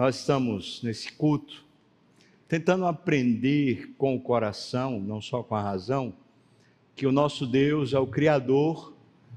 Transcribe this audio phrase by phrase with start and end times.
[0.00, 1.62] nós estamos nesse culto
[2.48, 6.14] tentando aprender com o coração, não só com a razão,
[6.96, 8.94] que o nosso Deus é o Criador,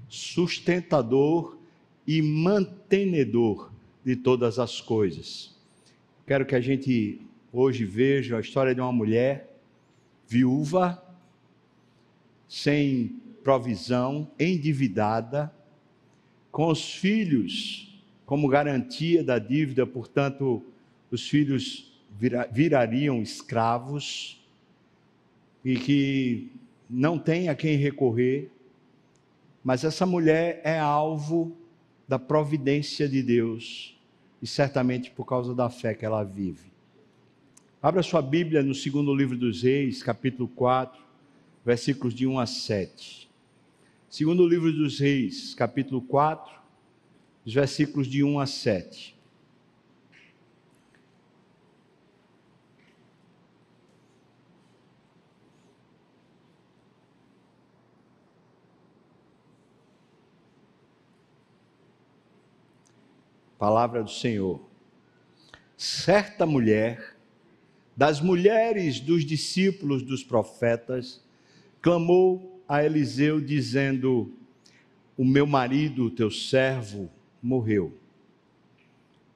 [0.07, 1.57] sustentador
[2.07, 3.73] e mantenedor
[4.05, 5.53] de todas as coisas.
[6.25, 7.19] Quero que a gente
[7.51, 9.59] hoje veja a história de uma mulher
[10.25, 11.03] viúva,
[12.47, 15.53] sem provisão, endividada,
[16.49, 17.92] com os filhos
[18.25, 20.63] como garantia da dívida, portanto,
[21.11, 24.41] os filhos vira, virariam escravos
[25.63, 26.51] e que
[26.89, 28.51] não tem a quem recorrer,
[29.63, 31.55] mas essa mulher é alvo
[32.07, 33.97] da providência de Deus
[34.41, 36.71] e certamente por causa da fé que ela vive.
[37.81, 41.01] Abra sua Bíblia no segundo livro dos Reis, capítulo 4,
[41.65, 43.29] versículos de 1 a 7.
[44.09, 46.62] Segundo livro dos Reis, capítulo 4,
[47.45, 49.13] os versículos de 1 a 7.
[63.57, 64.61] Palavra do Senhor.
[65.77, 67.15] Certa mulher,
[67.95, 71.23] das mulheres dos discípulos dos profetas,
[71.81, 74.33] clamou a Eliseu, dizendo:
[75.17, 77.09] O meu marido, teu servo,
[77.43, 77.93] morreu.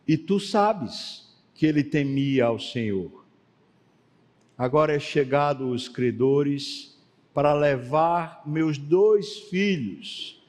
[0.08, 3.26] E tu sabes que ele temia ao Senhor.
[4.58, 6.98] Agora é chegado os credores
[7.34, 10.42] para levar meus dois filhos,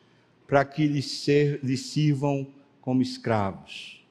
[0.46, 2.46] para que lhes sirvam
[2.80, 4.02] como escravos.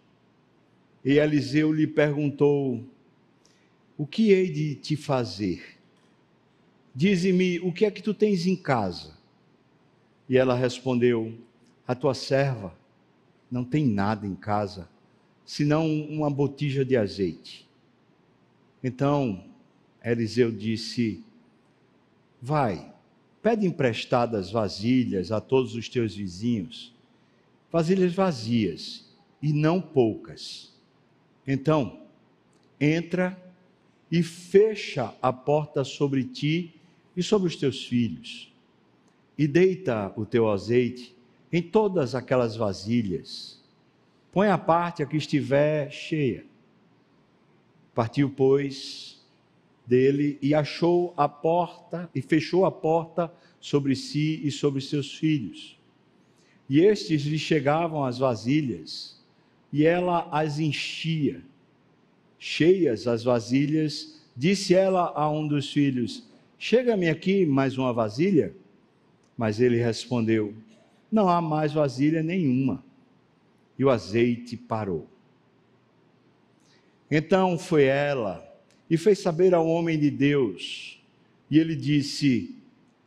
[1.04, 2.84] E Eliseu lhe perguntou:
[3.98, 5.78] O que hei de te fazer?
[6.94, 9.18] Dize-me, o que é que tu tens em casa?
[10.30, 11.34] E ela respondeu:
[11.88, 12.77] A tua serva
[13.50, 14.90] não tem nada em casa,
[15.46, 17.68] senão uma botija de azeite.
[18.84, 19.44] Então
[20.04, 21.24] Eliseu disse:
[22.42, 22.94] Vai,
[23.42, 26.94] pede emprestadas vasilhas a todos os teus vizinhos,
[27.72, 29.06] vasilhas vazias
[29.42, 30.74] e não poucas.
[31.46, 32.02] Então,
[32.80, 33.42] entra
[34.12, 36.74] e fecha a porta sobre ti
[37.16, 38.54] e sobre os teus filhos,
[39.38, 41.17] e deita o teu azeite
[41.52, 43.64] em todas aquelas vasilhas.
[44.32, 46.46] Põe a parte a que estiver cheia.
[47.94, 49.26] Partiu, pois,
[49.86, 55.80] dele e achou a porta e fechou a porta sobre si e sobre seus filhos.
[56.70, 59.18] E estes lhe chegavam as vasilhas,
[59.72, 61.42] e ela as enchia.
[62.38, 66.30] Cheias as vasilhas, disse ela a um dos filhos:
[66.60, 68.54] Chega-me aqui mais uma vasilha.
[69.38, 70.54] Mas ele respondeu:
[71.12, 72.84] não há mais vasilha nenhuma.
[73.78, 75.08] E o azeite parou.
[77.10, 78.44] Então foi ela
[78.90, 81.02] e fez saber ao homem de Deus.
[81.50, 82.56] E ele disse: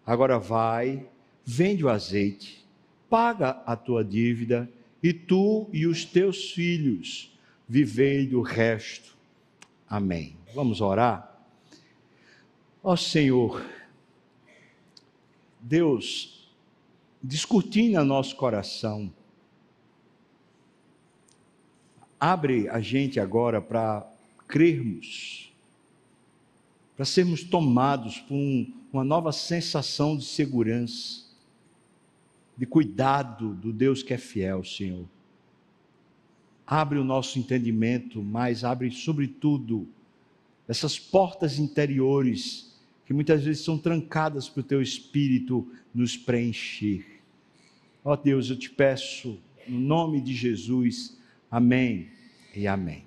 [0.07, 1.07] Agora vai,
[1.45, 2.65] vende o azeite,
[3.09, 4.71] paga a tua dívida,
[5.03, 7.37] e tu e os teus filhos
[7.69, 9.17] vivei do resto.
[9.89, 10.37] Amém.
[10.55, 11.29] Vamos orar?
[12.83, 13.63] Ó Senhor,
[15.61, 16.40] Deus,
[17.23, 19.13] descortina nosso coração.
[22.19, 24.07] Abre a gente agora para
[24.47, 25.53] crermos,
[26.97, 31.25] para sermos tomados por um, uma nova sensação de segurança,
[32.57, 35.07] de cuidado do Deus que é fiel, Senhor.
[36.67, 39.89] Abre o nosso entendimento, mas abre, sobretudo,
[40.69, 42.70] essas portas interiores
[43.11, 47.05] que muitas vezes são trancadas para o teu espírito nos preencher.
[48.05, 51.19] Ó oh Deus, eu te peço, no nome de Jesus,
[51.51, 52.09] amém
[52.55, 53.03] e amém.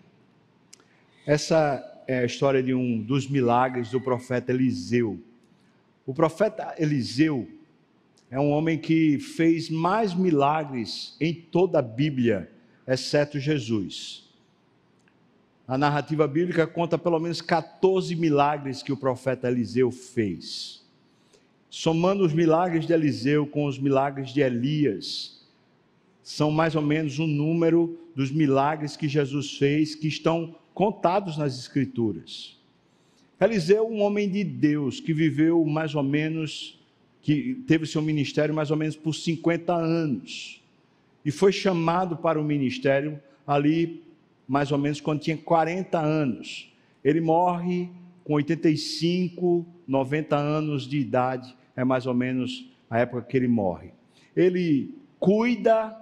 [1.25, 5.17] Essa é a história de um dos milagres do profeta Eliseu.
[6.05, 7.47] O profeta Eliseu
[8.29, 12.51] é um homem que fez mais milagres em toda a Bíblia,
[12.85, 14.22] exceto Jesus.
[15.67, 20.83] A narrativa bíblica conta pelo menos 14 milagres que o profeta Eliseu fez.
[21.69, 25.41] Somando os milagres de Eliseu com os milagres de Elias,
[26.21, 31.37] são mais ou menos o um número dos milagres que Jesus fez que estão contados
[31.37, 32.57] nas Escrituras.
[33.39, 36.79] Eliseu, um homem de Deus que viveu mais ou menos,
[37.21, 40.61] que teve seu ministério mais ou menos por 50 anos,
[41.25, 44.03] e foi chamado para o ministério ali
[44.47, 46.71] mais ou menos quando tinha 40 anos.
[47.03, 47.89] Ele morre
[48.23, 53.91] com 85, 90 anos de idade, é mais ou menos a época que ele morre.
[54.35, 55.95] Ele cuida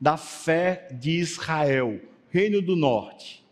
[0.00, 2.00] da fé de Israel,
[2.30, 3.46] reino do norte.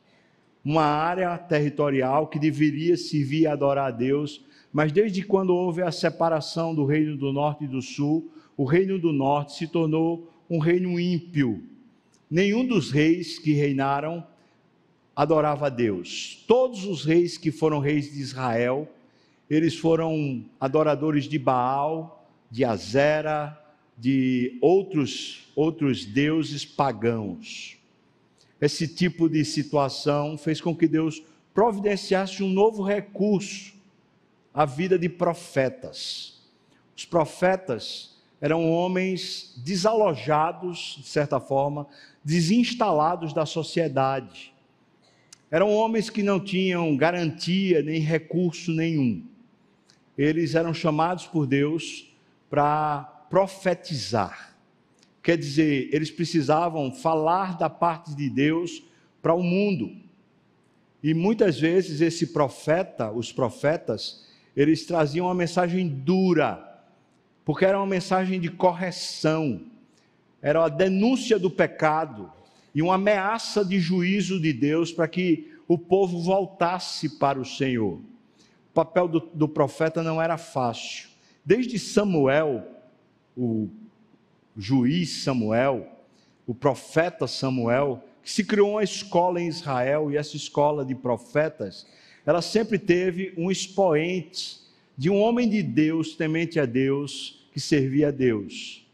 [0.65, 5.93] uma área territorial que deveria servir e adorar a Deus, mas desde quando houve a
[5.93, 10.59] separação do reino do norte e do sul, o reino do norte se tornou um
[10.59, 11.63] reino ímpio.
[12.31, 14.27] Nenhum dos reis que reinaram
[15.15, 16.45] adorava a Deus.
[16.47, 18.89] Todos os reis que foram reis de Israel,
[19.49, 23.59] eles foram adoradores de Baal, de Azera,
[23.97, 27.79] de outros outros deuses pagãos.
[28.61, 31.23] Esse tipo de situação fez com que Deus
[31.55, 33.73] providenciasse um novo recurso
[34.53, 36.43] à vida de profetas.
[36.95, 41.87] Os profetas eram homens desalojados, de certa forma,
[42.27, 44.53] desinstalados da sociedade.
[45.49, 49.25] Eram homens que não tinham garantia nem recurso nenhum.
[50.19, 52.13] Eles eram chamados por Deus
[52.51, 54.57] para profetizar.
[55.23, 58.83] Quer dizer, eles precisavam falar da parte de Deus
[59.23, 59.93] para o mundo.
[61.01, 64.27] E muitas vezes esse profeta, os profetas,
[64.57, 66.83] eles traziam uma mensagem dura,
[67.45, 69.61] porque era uma mensagem de correção,
[70.41, 72.33] era a denúncia do pecado
[72.75, 77.95] e uma ameaça de juízo de Deus para que o povo voltasse para o Senhor.
[78.71, 81.09] O papel do, do profeta não era fácil.
[81.45, 82.67] Desde Samuel,
[83.37, 83.69] o
[84.57, 85.87] juiz Samuel,
[86.47, 91.87] o profeta Samuel, que se criou uma escola em Israel, e essa escola de profetas,
[92.25, 94.59] ela sempre teve um expoente
[94.97, 98.86] de um homem de Deus, temente a Deus, que servia a Deus.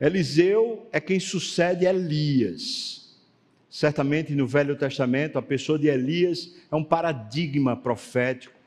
[0.00, 3.18] Eliseu é quem sucede Elias.
[3.68, 8.58] Certamente no Velho Testamento, a pessoa de Elias é um paradigma profético,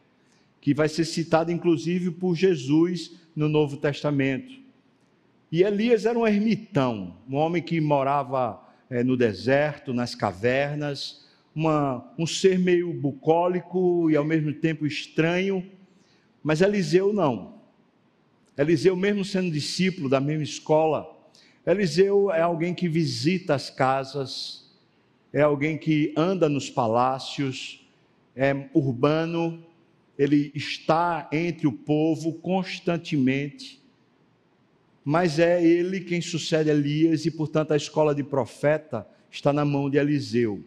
[0.61, 4.53] que vai ser citado inclusive por Jesus no Novo Testamento.
[5.51, 11.25] E Elias era um ermitão, um homem que morava é, no deserto, nas cavernas,
[11.55, 15.65] uma, um ser meio bucólico e ao mesmo tempo estranho,
[16.43, 17.55] mas Eliseu não.
[18.57, 21.13] Eliseu, mesmo sendo discípulo da mesma escola,
[21.65, 24.69] Eliseu é alguém que visita as casas,
[25.31, 27.87] é alguém que anda nos palácios,
[28.35, 29.63] é urbano,
[30.17, 33.83] ele está entre o povo constantemente
[35.03, 39.89] mas é ele quem sucede Elias e, portanto, a escola de profeta está na mão
[39.89, 40.63] de Eliseu.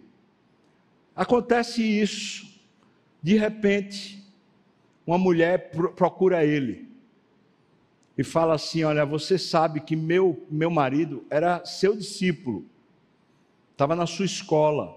[1.14, 2.46] Acontece isso,
[3.22, 4.22] de repente,
[5.06, 6.85] uma mulher procura ele
[8.16, 12.64] e fala assim: Olha, você sabe que meu, meu marido era seu discípulo,
[13.72, 14.96] estava na sua escola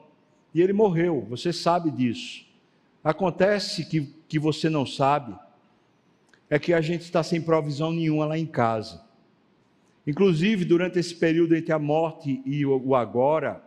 [0.54, 2.46] e ele morreu, você sabe disso.
[3.04, 5.36] Acontece que, que você não sabe,
[6.50, 9.04] é que a gente está sem provisão nenhuma lá em casa.
[10.06, 13.64] Inclusive, durante esse período entre a morte e o agora,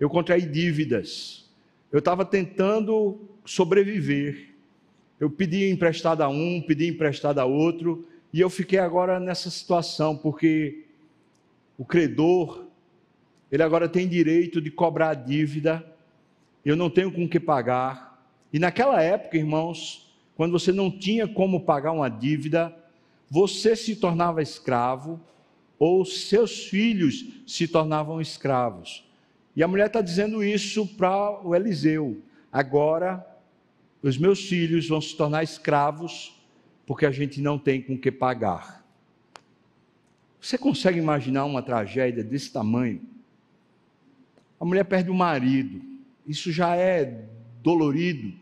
[0.00, 1.50] eu contraí dívidas.
[1.92, 4.54] Eu estava tentando sobreviver.
[5.20, 10.16] Eu pedi emprestado a um, pedi emprestado a outro, e eu fiquei agora nessa situação,
[10.16, 10.86] porque
[11.78, 12.66] o credor,
[13.48, 15.86] ele agora tem direito de cobrar a dívida,
[16.64, 18.28] eu não tenho com que pagar.
[18.52, 22.76] E naquela época, irmãos, quando você não tinha como pagar uma dívida,
[23.30, 25.20] você se tornava escravo,
[25.78, 29.08] ou seus filhos se tornavam escravos.
[29.54, 32.20] E a mulher está dizendo isso para o Eliseu.
[32.50, 33.24] Agora,
[34.02, 36.33] os meus filhos vão se tornar escravos,
[36.86, 38.84] porque a gente não tem com que pagar.
[40.40, 43.00] Você consegue imaginar uma tragédia desse tamanho?
[44.60, 45.82] A mulher perde o marido,
[46.26, 47.24] isso já é
[47.62, 48.32] dolorido.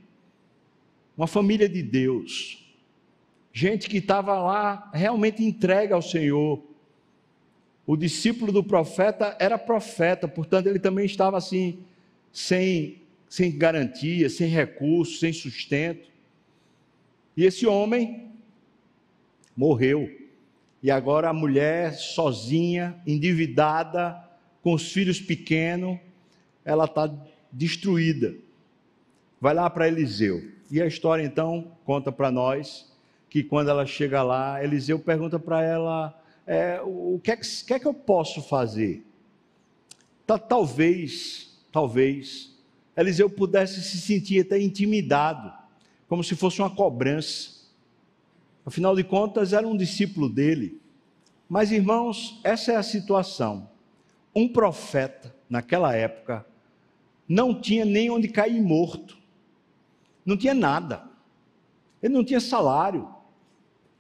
[1.16, 2.66] Uma família de Deus,
[3.52, 6.62] gente que estava lá realmente entregue ao Senhor,
[7.86, 11.84] o discípulo do profeta era profeta, portanto, ele também estava assim,
[12.32, 16.08] sem, sem garantia, sem recurso, sem sustento.
[17.36, 18.31] E esse homem
[19.56, 20.10] morreu.
[20.82, 24.22] E agora a mulher sozinha, endividada,
[24.62, 25.98] com os filhos pequenos,
[26.64, 27.12] ela está
[27.50, 28.34] destruída.
[29.40, 30.42] Vai lá para Eliseu.
[30.70, 32.90] E a história então conta para nós
[33.28, 37.74] que quando ela chega lá, Eliseu pergunta para ela é, o que é que, que
[37.74, 39.04] é que eu posso fazer?
[40.26, 42.52] Tá, talvez, talvez,
[42.96, 45.52] Eliseu pudesse se sentir até intimidado,
[46.08, 47.61] como se fosse uma cobrança.
[48.64, 50.80] Afinal de contas, era um discípulo dele.
[51.48, 53.68] Mas, irmãos, essa é a situação.
[54.34, 56.46] Um profeta, naquela época,
[57.28, 59.18] não tinha nem onde cair morto,
[60.24, 61.04] não tinha nada,
[62.02, 63.08] ele não tinha salário,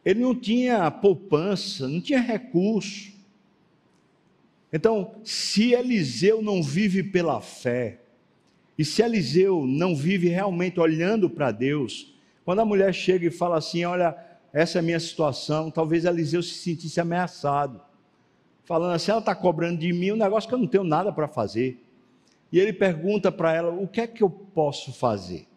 [0.04, 3.12] ele não tinha poupança, não tinha recurso.
[4.72, 7.98] Então, se Eliseu não vive pela fé,
[8.78, 12.12] E se Eliseu não vive realmente olhando para Deus,
[12.44, 14.16] quando a mulher chega e fala assim: Olha,
[14.52, 17.80] essa é a minha situação, talvez Eliseu se sentisse ameaçado,
[18.64, 21.26] falando assim: Ela está cobrando de mim um negócio que eu não tenho nada para
[21.26, 21.82] fazer.
[22.52, 25.48] E ele pergunta para ela: O que é que eu posso fazer?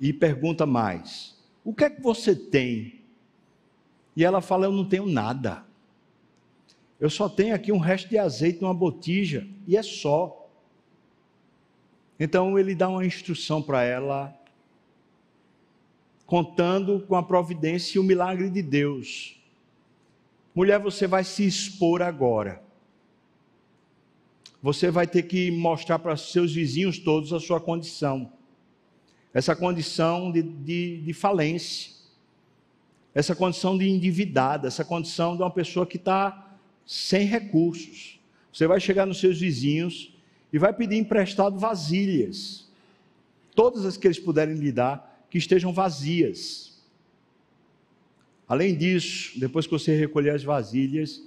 [0.00, 3.02] E pergunta mais: O que é que você tem?
[4.16, 5.62] E ela fala: Eu não tenho nada.
[6.98, 10.48] Eu só tenho aqui um resto de azeite numa botija, e é só.
[12.18, 14.32] Então ele dá uma instrução para ela,
[16.32, 19.38] contando com a providência e o milagre de Deus.
[20.54, 22.62] Mulher, você vai se expor agora.
[24.62, 28.32] Você vai ter que mostrar para seus vizinhos todos a sua condição.
[29.34, 31.92] Essa condição de, de, de falência.
[33.14, 34.68] Essa condição de endividada.
[34.68, 38.18] Essa condição de uma pessoa que está sem recursos.
[38.50, 40.14] Você vai chegar nos seus vizinhos
[40.50, 42.72] e vai pedir emprestado vasilhas,
[43.54, 46.78] todas as que eles puderem lhe dar, que estejam vazias.
[48.46, 51.22] Além disso, depois que você recolher as vasilhas,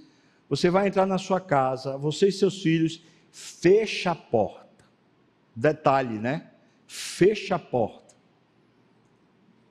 [0.47, 4.85] você vai entrar na sua casa, você e seus filhos, fecha a porta.
[5.55, 6.51] Detalhe, né?
[6.85, 8.13] Fecha a porta.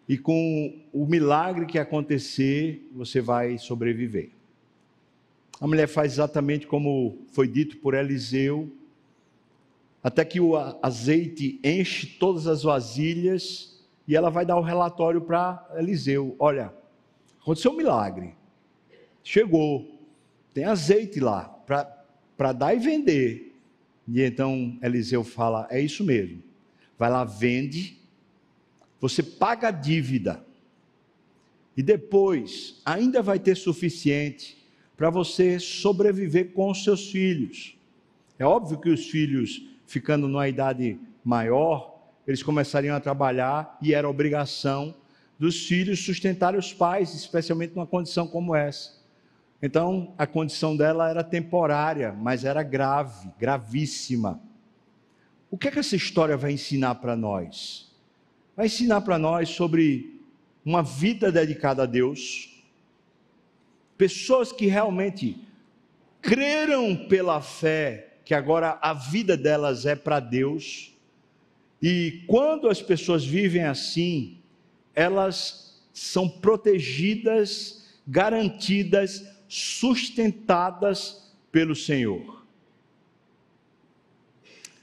[0.08, 4.30] E com o milagre que acontecer, você vai sobreviver.
[5.60, 8.68] A mulher faz exatamente como foi dito por Eliseu,
[10.02, 13.73] até que o azeite enche todas as vasilhas
[14.06, 16.72] e ela vai dar o relatório para Eliseu: Olha,
[17.40, 18.34] aconteceu um milagre,
[19.22, 19.98] chegou,
[20.52, 21.44] tem azeite lá
[22.36, 23.54] para dar e vender.
[24.06, 26.42] E então Eliseu fala: É isso mesmo,
[26.98, 27.98] vai lá, vende,
[29.00, 30.44] você paga a dívida,
[31.76, 34.62] e depois ainda vai ter suficiente
[34.96, 37.76] para você sobreviver com os seus filhos.
[38.38, 41.93] É óbvio que os filhos ficando numa idade maior,
[42.26, 44.94] eles começariam a trabalhar e era obrigação
[45.38, 49.02] dos filhos sustentar os pais, especialmente numa condição como essa.
[49.60, 54.40] Então, a condição dela era temporária, mas era grave, gravíssima.
[55.50, 57.92] O que é que essa história vai ensinar para nós?
[58.56, 60.20] Vai ensinar para nós sobre
[60.64, 62.62] uma vida dedicada a Deus,
[63.96, 65.46] pessoas que realmente
[66.20, 70.93] creram pela fé que agora a vida delas é para Deus.
[71.86, 74.38] E quando as pessoas vivem assim,
[74.94, 82.42] elas são protegidas, garantidas, sustentadas pelo Senhor.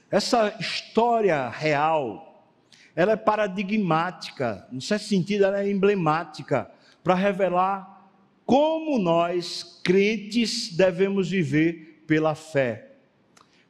[0.08, 2.48] Essa história real,
[2.94, 6.70] ela é paradigmática, no certo sentido, ela é emblemática,
[7.02, 8.12] para revelar
[8.46, 12.92] como nós, crentes, devemos viver pela fé.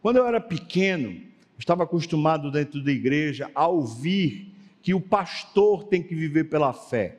[0.02, 1.31] Quando eu era pequeno,
[1.62, 4.52] estava acostumado dentro da igreja a ouvir
[4.83, 7.19] que o pastor tem que viver pela fé.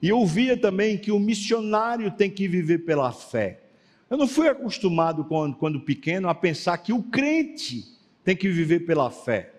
[0.00, 3.60] E ouvia também que o missionário tem que viver pela fé.
[4.08, 7.84] Eu não fui acostumado, quando, quando pequeno, a pensar que o crente
[8.24, 9.54] tem que viver pela fé.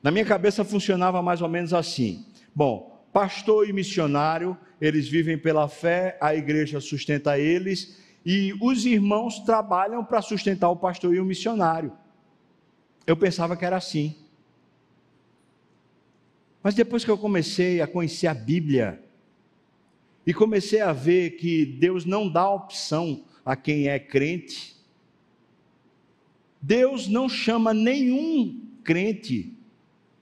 [0.00, 5.68] Na minha cabeça funcionava mais ou menos assim: bom, pastor e missionário, eles vivem pela
[5.68, 11.24] fé, a igreja sustenta eles, e os irmãos trabalham para sustentar o pastor e o
[11.24, 11.92] missionário.
[13.08, 14.14] Eu pensava que era assim.
[16.62, 19.02] Mas depois que eu comecei a conhecer a Bíblia,
[20.26, 24.76] e comecei a ver que Deus não dá opção a quem é crente,
[26.60, 29.56] Deus não chama nenhum crente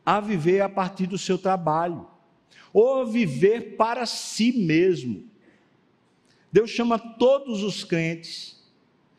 [0.04, 2.06] a viver a partir do seu trabalho,
[2.72, 5.28] ou a viver para si mesmo.
[6.52, 8.55] Deus chama todos os crentes,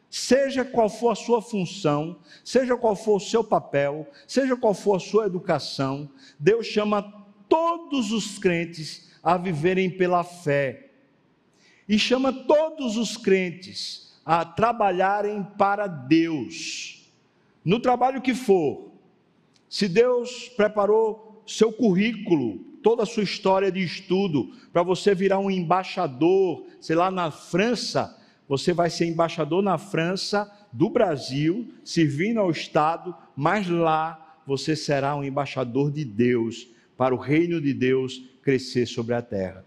[0.10, 4.96] seja qual for a sua função, seja qual for o seu papel, seja qual for
[4.96, 6.10] a sua educação,
[6.40, 7.02] Deus chama
[7.50, 10.92] todos os crentes a viverem pela fé.
[11.88, 17.10] E chama todos os crentes a trabalharem para Deus,
[17.64, 18.92] no trabalho que for.
[19.70, 25.52] Se Deus preparou seu currículo, toda a sua história de estudo, para você virar um
[25.52, 32.52] embaixador, sei lá, na França, você vai ser embaixador na França, do Brasil, servindo ao
[32.52, 38.86] Estado, mas lá você será um embaixador de Deus, para o reino de Deus crescer
[38.86, 39.66] sobre a terra.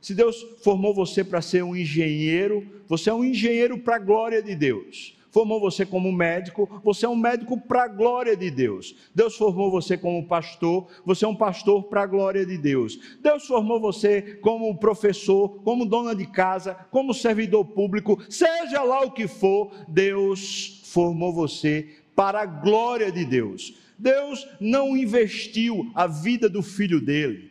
[0.00, 4.42] Se Deus formou você para ser um engenheiro, você é um engenheiro para a glória
[4.42, 8.96] de Deus formou você como médico, você é um médico para a glória de Deus.
[9.14, 12.98] Deus formou você como pastor, você é um pastor para a glória de Deus.
[13.20, 19.10] Deus formou você como professor, como dona de casa, como servidor público, seja lá o
[19.10, 23.74] que for, Deus formou você para a glória de Deus.
[23.98, 27.50] Deus não investiu a vida do filho dele,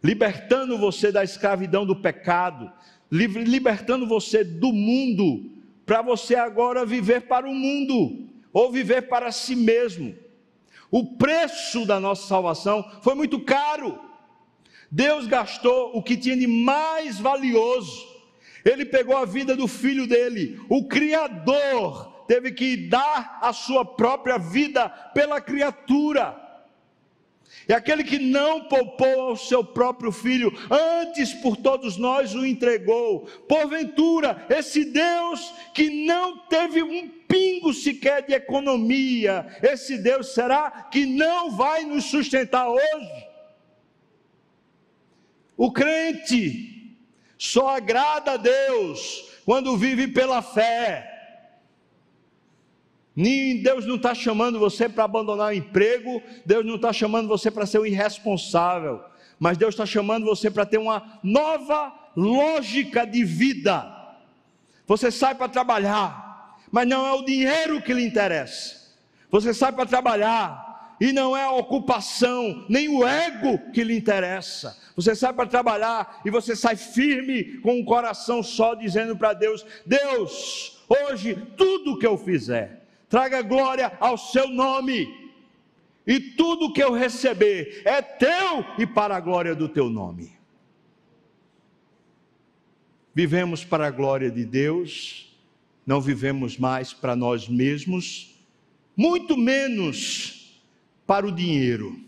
[0.00, 2.70] libertando você da escravidão do pecado,
[3.10, 5.51] libertando você do mundo,
[5.92, 10.16] para você agora viver para o mundo, ou viver para si mesmo.
[10.90, 14.00] O preço da nossa salvação foi muito caro.
[14.90, 18.08] Deus gastou o que tinha de mais valioso.
[18.64, 24.38] Ele pegou a vida do filho dele, o Criador teve que dar a sua própria
[24.38, 26.34] vida pela criatura.
[27.68, 33.20] E aquele que não poupou ao seu próprio filho, antes por todos nós o entregou.
[33.48, 41.06] Porventura, esse Deus que não teve um pingo sequer de economia, esse Deus será que
[41.06, 43.26] não vai nos sustentar hoje?
[45.56, 46.96] O crente
[47.38, 51.11] só agrada a Deus quando vive pela fé.
[53.14, 57.66] Deus não está chamando você para abandonar o emprego, Deus não está chamando você para
[57.66, 59.02] ser um irresponsável,
[59.38, 63.86] mas Deus está chamando você para ter uma nova lógica de vida.
[64.86, 68.80] Você sai para trabalhar, mas não é o dinheiro que lhe interessa.
[69.30, 74.78] Você sai para trabalhar, e não é a ocupação, nem o ego que lhe interessa.
[74.94, 79.66] Você sai para trabalhar e você sai firme com o coração só, dizendo para Deus:
[79.84, 82.81] Deus, hoje tudo que eu fizer,
[83.12, 85.06] traga glória ao seu nome,
[86.06, 90.32] e tudo que eu receber é teu e para a glória do teu nome.
[93.14, 95.30] Vivemos para a glória de Deus,
[95.86, 98.34] não vivemos mais para nós mesmos,
[98.96, 100.62] muito menos
[101.06, 102.00] para o dinheiro.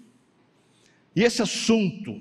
[1.15, 2.19] E esse assunto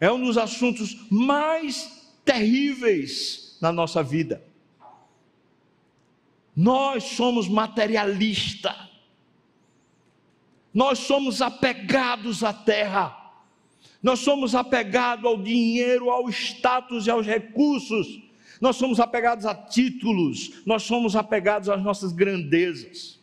[0.00, 4.42] é um dos assuntos mais terríveis na nossa vida.
[6.56, 8.74] Nós somos materialista.
[10.72, 13.14] Nós somos apegados à terra.
[14.02, 18.22] Nós somos apegados ao dinheiro, ao status e aos recursos.
[18.58, 20.62] Nós somos apegados a títulos.
[20.64, 23.20] Nós somos apegados às nossas grandezas.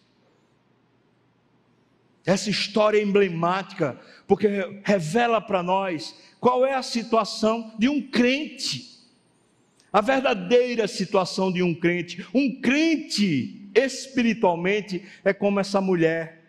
[2.25, 8.92] Essa história é emblemática, porque revela para nós qual é a situação de um crente.
[9.93, 12.25] A verdadeira situação de um crente.
[12.33, 16.41] Um crente espiritualmente é como essa mulher.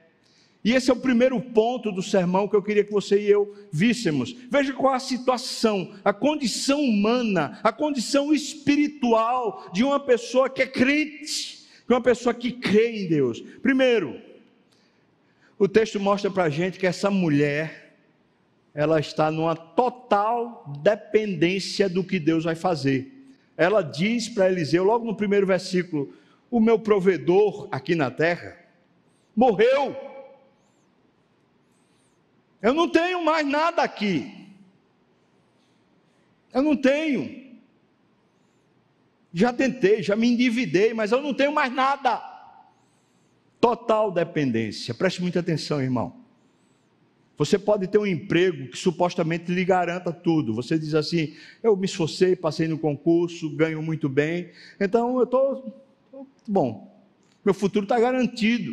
[0.64, 3.54] E esse é o primeiro ponto do sermão que eu queria que você e eu
[3.70, 4.34] víssemos.
[4.50, 10.66] Veja qual a situação, a condição humana, a condição espiritual de uma pessoa que é
[10.66, 13.42] crente, de uma pessoa que crê em Deus.
[13.60, 14.18] Primeiro,
[15.58, 17.94] o texto mostra para a gente que essa mulher,
[18.72, 23.13] ela está numa total dependência do que Deus vai fazer.
[23.56, 26.14] Ela diz para Eliseu, logo no primeiro versículo:
[26.50, 28.56] O meu provedor aqui na terra
[29.34, 29.96] morreu.
[32.60, 34.48] Eu não tenho mais nada aqui.
[36.52, 37.44] Eu não tenho.
[39.32, 42.22] Já tentei, já me endividei, mas eu não tenho mais nada.
[43.60, 44.94] Total dependência.
[44.94, 46.23] Preste muita atenção, irmão.
[47.36, 50.54] Você pode ter um emprego que supostamente lhe garanta tudo.
[50.54, 55.82] Você diz assim: eu me esforcei, passei no concurso, ganho muito bem, então eu estou.
[56.46, 56.94] Bom,
[57.44, 58.72] meu futuro está garantido.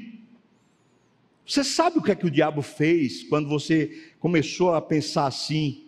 [1.45, 5.88] Você sabe o que é que o diabo fez quando você começou a pensar assim?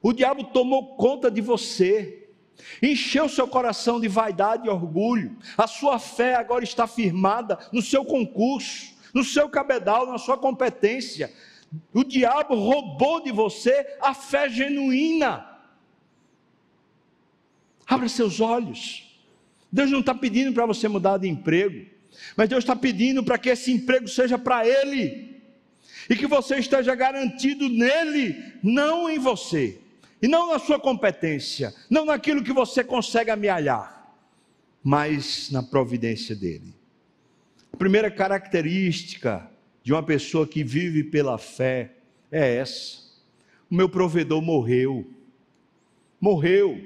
[0.00, 2.20] O diabo tomou conta de você
[2.82, 8.04] encheu seu coração de vaidade e orgulho, a sua fé agora está firmada no seu
[8.04, 11.32] concurso, no seu cabedal, na sua competência.
[11.92, 15.46] O diabo roubou de você a fé genuína.
[17.86, 19.06] Abra seus olhos.
[19.70, 21.86] Deus não está pedindo para você mudar de emprego,
[22.36, 25.40] mas Deus está pedindo para que esse emprego seja para Ele,
[26.08, 29.80] e que você esteja garantido nele, não em você
[30.20, 34.12] e não na sua competência, não naquilo que você consegue amealhar,
[34.82, 36.74] mas na providência dele.
[37.80, 39.50] Primeira característica
[39.82, 41.92] de uma pessoa que vive pela fé
[42.30, 42.98] é essa:
[43.70, 45.10] o meu provedor morreu.
[46.20, 46.78] Morreu.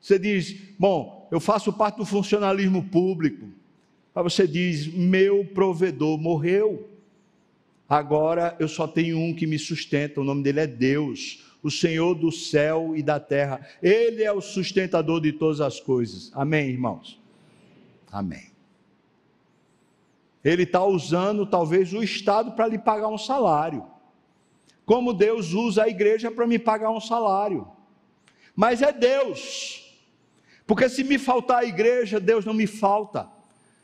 [0.00, 3.46] Você diz, bom, eu faço parte do funcionalismo público.
[4.12, 6.90] Aí você diz, meu provedor morreu.
[7.88, 12.16] Agora eu só tenho um que me sustenta, o nome dele é Deus o Senhor
[12.16, 13.64] do céu e da terra.
[13.80, 16.32] Ele é o sustentador de todas as coisas.
[16.34, 17.20] Amém, irmãos?
[18.10, 18.49] Amém.
[20.44, 23.86] Ele está usando talvez o Estado para lhe pagar um salário.
[24.84, 27.68] Como Deus usa a igreja para me pagar um salário.
[28.56, 29.86] Mas é Deus.
[30.66, 33.28] Porque se me faltar a igreja, Deus não me falta.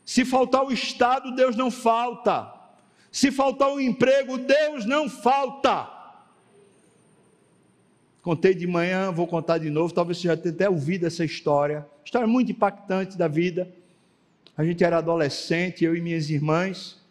[0.05, 2.53] Se faltar o Estado, Deus não falta.
[3.11, 5.91] Se faltar o emprego, Deus não falta.
[8.23, 9.95] Contei de manhã, vou contar de novo.
[9.95, 11.87] Talvez você já tenha até ouvido essa história.
[12.05, 13.73] História muito impactante da vida.
[14.57, 17.05] A gente era adolescente, eu e minhas irmãs.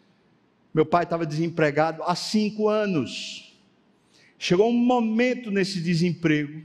[0.74, 3.56] Meu pai estava desempregado há cinco anos.
[4.38, 6.62] Chegou um momento nesse desemprego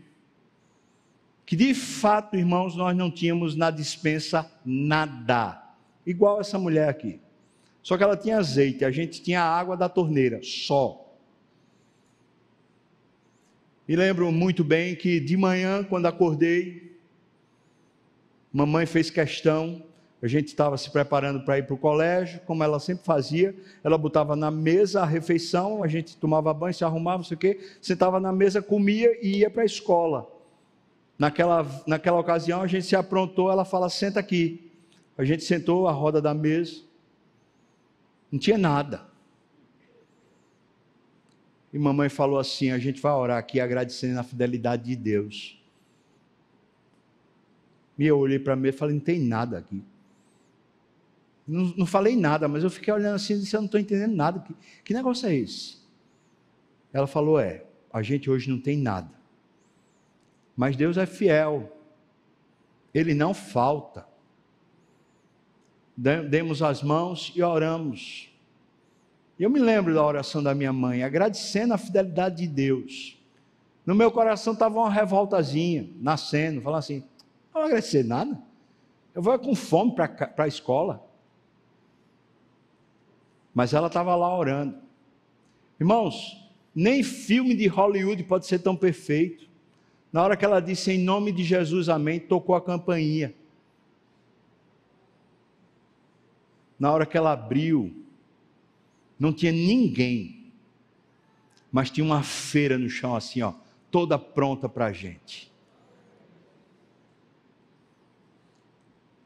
[1.46, 5.62] que, de fato, irmãos, nós não tínhamos na dispensa nada.
[6.06, 7.20] Igual essa mulher aqui.
[7.84, 11.14] Só que ela tinha azeite, a gente tinha água da torneira, só.
[13.88, 16.98] Me lembro muito bem que de manhã, quando acordei,
[18.54, 19.84] mamãe fez questão,
[20.22, 23.98] a gente estava se preparando para ir para o colégio, como ela sempre fazia, ela
[23.98, 27.60] botava na mesa a refeição, a gente tomava banho, se arrumava, não sei o quê,
[27.82, 30.32] sentava na mesa, comia e ia para a escola.
[31.18, 34.72] Naquela, naquela ocasião a gente se aprontou, ela fala: senta aqui.
[35.18, 36.82] A gente sentou à roda da mesa,
[38.32, 39.06] não tinha nada.
[41.74, 45.60] E mamãe falou assim: a gente vai orar aqui agradecendo a fidelidade de Deus.
[47.98, 49.84] E eu olhei para mim e falei: não tem nada aqui.
[51.52, 54.16] Não, não, falei nada, mas eu fiquei olhando assim e disse: eu não estou entendendo
[54.16, 54.40] nada.
[54.40, 55.78] Que, que negócio é esse?
[56.94, 59.12] Ela falou: é, a gente hoje não tem nada.
[60.56, 61.78] Mas Deus é fiel.
[62.94, 64.06] Ele não falta
[66.30, 68.30] demos as mãos e oramos.
[69.40, 73.18] Eu me lembro da oração da minha mãe, agradecendo a fidelidade de Deus.
[73.86, 77.00] No meu coração estava uma revoltazinha, nascendo, falando assim:
[77.54, 78.40] não vou agradecer nada.
[79.14, 81.06] Eu vou com fome para a escola.
[83.54, 84.78] Mas ela estava lá orando.
[85.80, 86.38] Irmãos,
[86.74, 89.50] nem filme de Hollywood pode ser tão perfeito.
[90.12, 93.34] Na hora que ela disse em nome de Jesus, amém, tocou a campainha.
[96.82, 97.94] na hora que ela abriu,
[99.20, 100.52] não tinha ninguém,
[101.72, 103.54] mas tinha uma feira no chão assim, ó,
[103.92, 105.52] toda pronta para a gente.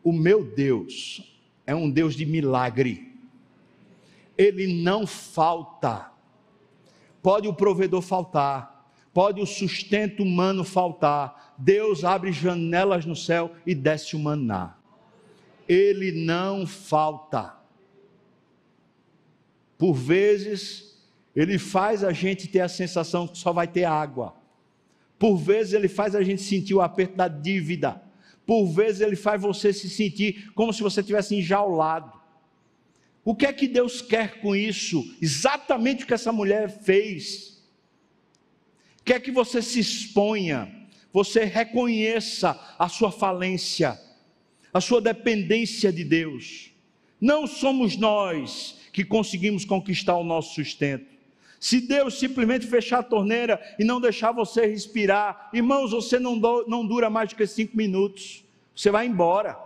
[0.04, 1.34] O meu Deus
[1.66, 3.15] é um Deus de milagre.
[4.38, 6.12] Ele não falta.
[7.22, 11.56] Pode o provedor faltar, pode o sustento humano faltar.
[11.58, 14.76] Deus abre janelas no céu e desce o maná
[15.68, 17.56] ele não falta.
[19.78, 20.98] Por vezes,
[21.36, 24.36] ele faz a gente ter a sensação que só vai ter água.
[25.20, 28.02] Por vezes, ele faz a gente sentir o aperto da dívida.
[28.46, 32.15] Por vezes, ele faz você se sentir como se você tivesse enjaulado.
[33.26, 35.04] O que é que Deus quer com isso?
[35.22, 37.62] Exatamente o que essa mulher fez.
[39.04, 40.74] Quer que você se exponha,
[41.12, 44.00] você reconheça a sua falência
[44.76, 46.70] a sua dependência de Deus.
[47.22, 51.06] Não somos nós que conseguimos conquistar o nosso sustento.
[51.62, 56.66] Se Deus simplesmente fechar a torneira e não deixar você respirar, irmãos, você não, do,
[56.68, 58.44] não dura mais do que cinco minutos,
[58.76, 59.58] você vai embora.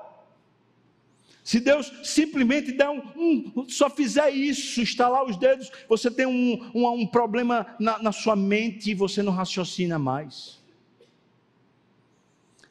[1.49, 6.69] Se Deus simplesmente der um, um, só fizer isso, estalar os dedos, você tem um,
[6.75, 10.59] um, um problema na, na sua mente e você não raciocina mais.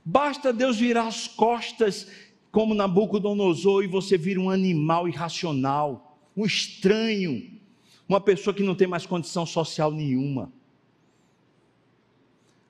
[0.04, 2.06] Basta Deus virar as costas
[2.52, 7.50] como Nabucodonosor e você vira um animal irracional, um estranho,
[8.08, 10.52] uma pessoa que não tem mais condição social nenhuma.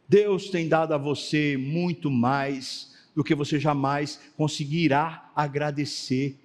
[0.09, 6.39] Deus tem dado a você muito mais do que você jamais conseguirá agradecer.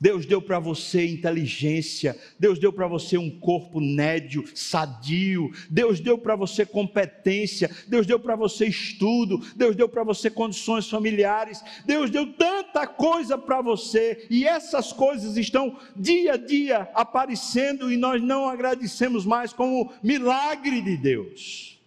[0.00, 6.16] Deus deu para você inteligência, Deus deu para você um corpo nédio, sadio, Deus deu
[6.16, 12.10] para você competência, Deus deu para você estudo, Deus deu para você condições familiares, Deus
[12.10, 18.22] deu tanta coisa para você e essas coisas estão dia a dia aparecendo e nós
[18.22, 21.78] não agradecemos mais como milagre de Deus,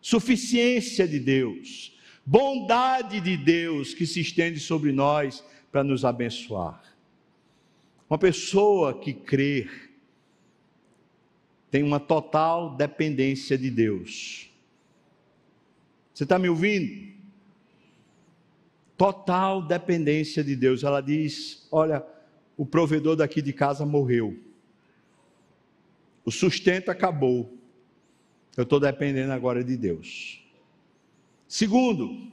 [0.00, 1.95] suficiência de Deus,
[2.26, 6.82] bondade de Deus que se estende sobre nós para nos abençoar.
[8.10, 9.68] Uma pessoa que crê
[11.70, 14.50] tem uma total dependência de Deus.
[16.12, 17.14] Você está me ouvindo?
[18.96, 20.82] Total dependência de Deus.
[20.82, 22.04] Ela diz: Olha,
[22.56, 24.38] o provedor daqui de casa morreu,
[26.24, 27.52] o sustento acabou,
[28.56, 30.45] eu estou dependendo agora de Deus.
[31.48, 32.30] Segundo,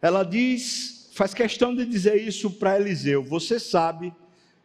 [0.00, 3.22] ela diz faz questão de dizer isso para Eliseu.
[3.22, 4.12] Você sabe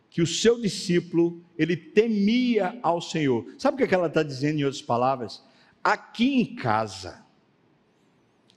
[0.10, 3.46] que o seu discípulo, ele temia ao Senhor.
[3.58, 5.44] Sabe o que ela está dizendo em outras palavras?
[5.84, 7.24] Aqui em casa,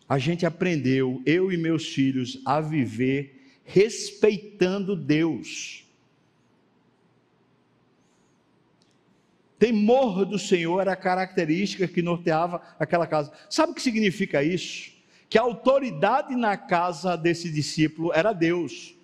[0.09, 5.87] a gente aprendeu, eu e meus filhos, a viver respeitando Deus.
[9.59, 13.33] Temor do Senhor era a característica que norteava aquela casa.
[13.49, 14.92] Sabe o que significa isso?
[15.33, 18.95] Que a autoridade na casa desse discípulo era Deus.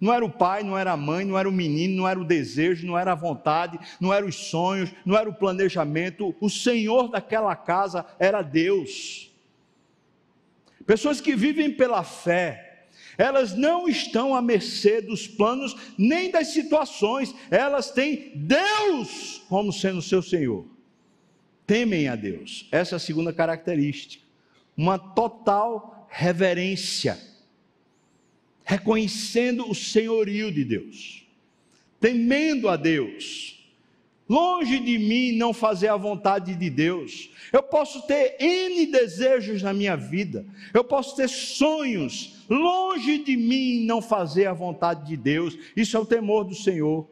[0.00, 2.24] Não era o pai, não era a mãe, não era o menino, não era o
[2.24, 6.34] desejo, não era a vontade, não eram os sonhos, não era o planejamento.
[6.40, 9.32] O Senhor daquela casa era Deus.
[10.84, 17.32] Pessoas que vivem pela fé, elas não estão à mercê dos planos nem das situações,
[17.48, 20.66] elas têm Deus como sendo seu Senhor.
[21.64, 22.66] Temem a Deus.
[22.72, 24.29] Essa é a segunda característica.
[24.80, 27.20] Uma total reverência
[28.64, 31.26] reconhecendo o senhorio de Deus,
[32.00, 33.62] temendo a Deus.
[34.26, 37.30] Longe de mim não fazer a vontade de Deus.
[37.52, 42.42] Eu posso ter N desejos na minha vida, eu posso ter sonhos.
[42.48, 45.58] Longe de mim não fazer a vontade de Deus.
[45.76, 47.06] Isso é o temor do Senhor.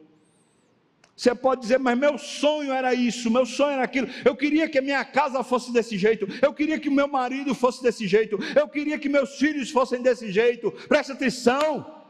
[1.19, 4.07] Você pode dizer, mas meu sonho era isso, meu sonho era aquilo.
[4.23, 7.83] Eu queria que a minha casa fosse desse jeito, eu queria que meu marido fosse
[7.83, 10.71] desse jeito, eu queria que meus filhos fossem desse jeito.
[10.87, 12.05] Presta atenção.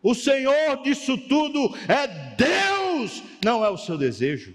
[0.00, 4.54] O Senhor disso tudo é Deus, não é o seu desejo.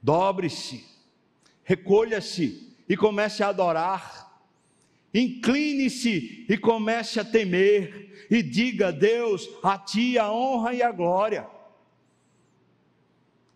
[0.00, 0.84] Dobre-se,
[1.64, 4.27] recolha-se e comece a adorar.
[5.12, 11.48] Incline-se e comece a temer e diga: Deus, a ti a honra e a glória.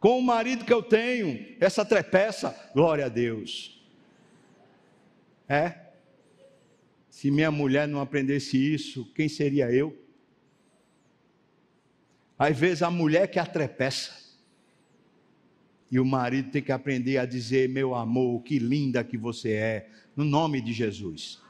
[0.01, 3.81] Com o marido que eu tenho, essa trepeça, glória a Deus.
[5.49, 5.79] É?
[7.11, 9.97] Se minha mulher não aprendesse isso, quem seria eu?
[12.39, 14.23] Às vezes a mulher que atrepeça.
[15.91, 19.91] E o marido tem que aprender a dizer: Meu amor, que linda que você é,
[20.17, 21.42] no nome de Jesus.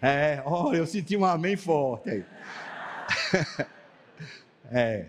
[0.00, 2.24] É, olha, eu senti um amém forte aí.
[4.70, 5.06] é.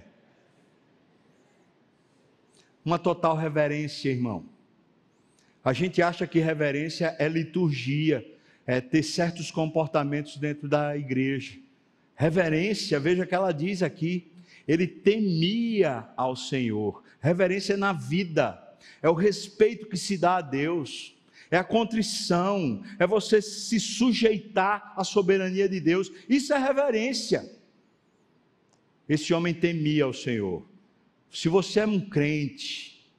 [2.85, 4.45] Uma total reverência, irmão.
[5.63, 8.25] A gente acha que reverência é liturgia,
[8.65, 11.59] é ter certos comportamentos dentro da igreja.
[12.15, 14.31] Reverência, veja que ela diz aqui,
[14.65, 17.03] ele temia ao Senhor.
[17.19, 18.57] Reverência é na vida,
[19.01, 21.16] é o respeito que se dá a Deus
[21.49, 26.11] é a contrição, é você se sujeitar à soberania de Deus.
[26.27, 27.49] Isso é reverência.
[29.07, 30.67] Esse homem temia ao Senhor.
[31.31, 33.09] Se você é um crente,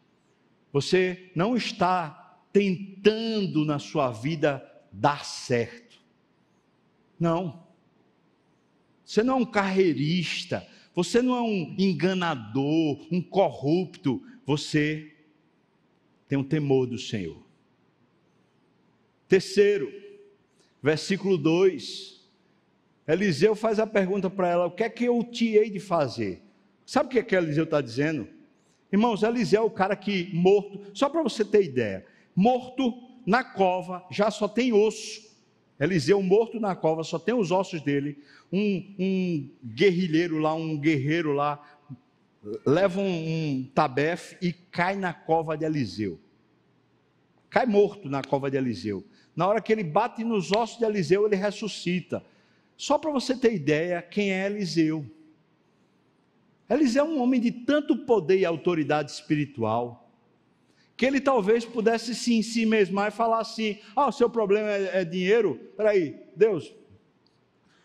[0.73, 5.99] você não está tentando na sua vida dar certo.
[7.19, 7.67] Não.
[9.05, 15.15] Você não é um carreirista, você não é um enganador, um corrupto, você
[16.29, 17.48] tem um temor do Senhor.
[19.29, 19.93] Terceiro,
[20.83, 22.19] versículo 2.
[23.07, 26.43] Eliseu faz a pergunta para ela: O que é que eu te hei de fazer?
[26.85, 28.27] Sabe o que é que Eliseu está dizendo?
[28.91, 32.95] Irmãos, Eliseu é o cara que morto, só para você ter ideia, morto
[33.27, 35.29] na cova, já só tem osso.
[35.79, 38.19] Eliseu morto na cova, só tem os ossos dele.
[38.51, 41.63] Um, um guerrilheiro lá, um guerreiro lá,
[42.67, 46.19] leva um, um tabefe e cai na cova de Eliseu.
[47.51, 49.05] Cai morto na cova de Eliseu.
[49.39, 52.25] Na hora que ele bate nos ossos de Eliseu, ele ressuscita.
[52.77, 55.07] Só para você ter ideia quem é Eliseu.
[56.69, 60.11] Eliseu é um homem de tanto poder e autoridade espiritual,
[60.97, 64.71] que ele talvez pudesse se em si mesmar e falar assim: Ah, o seu problema
[64.71, 65.55] é, é dinheiro?
[65.77, 66.75] Peraí, Deus,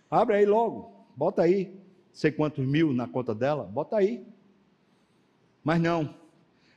[0.09, 1.79] abre aí logo, bota aí,
[2.11, 4.25] sei quantos mil na conta dela, bota aí.
[5.63, 6.15] Mas não,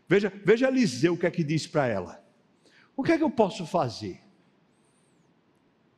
[0.06, 2.22] veja, veja Eliseu o que é que diz para ela:
[2.94, 4.25] O que é que eu posso fazer?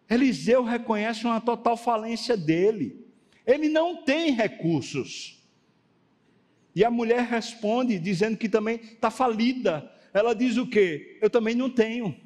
[0.09, 3.07] Eliseu reconhece uma total falência dele.
[3.47, 5.39] Ele não tem recursos.
[6.75, 9.91] E a mulher responde dizendo que também está falida.
[10.13, 11.19] Ela diz o quê?
[11.21, 12.17] Eu também não tenho.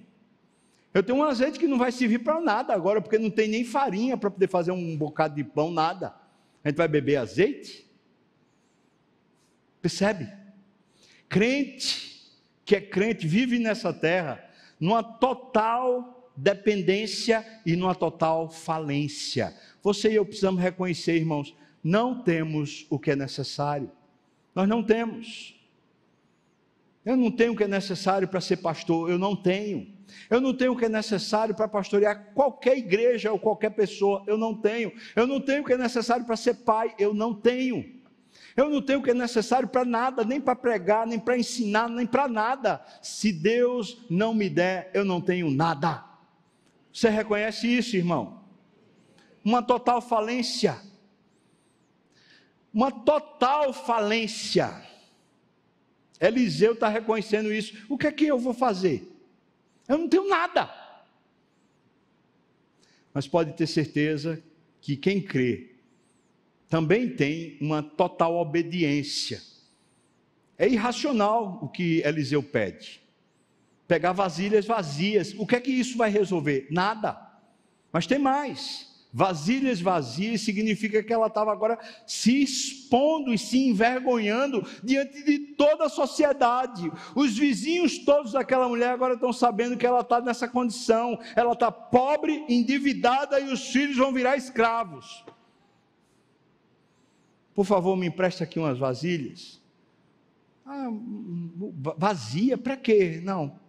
[0.94, 3.64] Eu tenho um azeite que não vai servir para nada agora, porque não tem nem
[3.64, 6.14] farinha para poder fazer um bocado de pão, nada.
[6.62, 7.90] A gente vai beber azeite?
[9.80, 10.30] Percebe?
[11.28, 12.30] Crente,
[12.64, 14.44] que é crente, vive nessa terra,
[14.78, 19.54] numa total dependência e numa total falência.
[19.82, 23.90] Você e eu precisamos reconhecer, irmãos, não temos o que é necessário.
[24.54, 25.58] Nós não temos.
[27.04, 29.92] Eu não tenho o que é necessário para ser pastor, eu não tenho.
[30.30, 34.38] Eu não tenho o que é necessário para pastorear qualquer igreja ou qualquer pessoa, eu
[34.38, 34.92] não tenho.
[35.16, 38.00] Eu não tenho o que é necessário para ser pai, eu não tenho.
[38.56, 41.88] Eu não tenho o que é necessário para nada, nem para pregar, nem para ensinar,
[41.88, 42.84] nem para nada.
[43.00, 46.11] Se Deus não me der, eu não tenho nada.
[46.92, 48.42] Você reconhece isso, irmão?
[49.44, 50.80] uma total falência.
[52.72, 54.86] Uma total falência.
[56.20, 57.84] Eliseu está reconhecendo isso.
[57.88, 59.10] O que é que eu vou fazer?
[59.88, 60.72] Eu não tenho nada.
[63.12, 64.42] Mas pode ter certeza
[64.80, 65.74] que quem crê
[66.68, 69.42] também tem uma total obediência.
[70.56, 73.01] É irracional o que Eliseu pede.
[73.92, 75.34] Pegar vasilhas vazias.
[75.36, 76.66] O que é que isso vai resolver?
[76.70, 77.14] Nada.
[77.92, 78.90] Mas tem mais.
[79.12, 85.84] Vasilhas vazias significa que ela estava agora se expondo e se envergonhando diante de toda
[85.84, 86.90] a sociedade.
[87.14, 91.18] Os vizinhos todos daquela mulher agora estão sabendo que ela está nessa condição.
[91.36, 95.22] Ela está pobre, endividada e os filhos vão virar escravos.
[97.54, 99.60] Por favor, me empreste aqui umas vasilhas.
[100.64, 100.88] Ah,
[101.98, 103.20] vazia, para quê?
[103.22, 103.60] Não.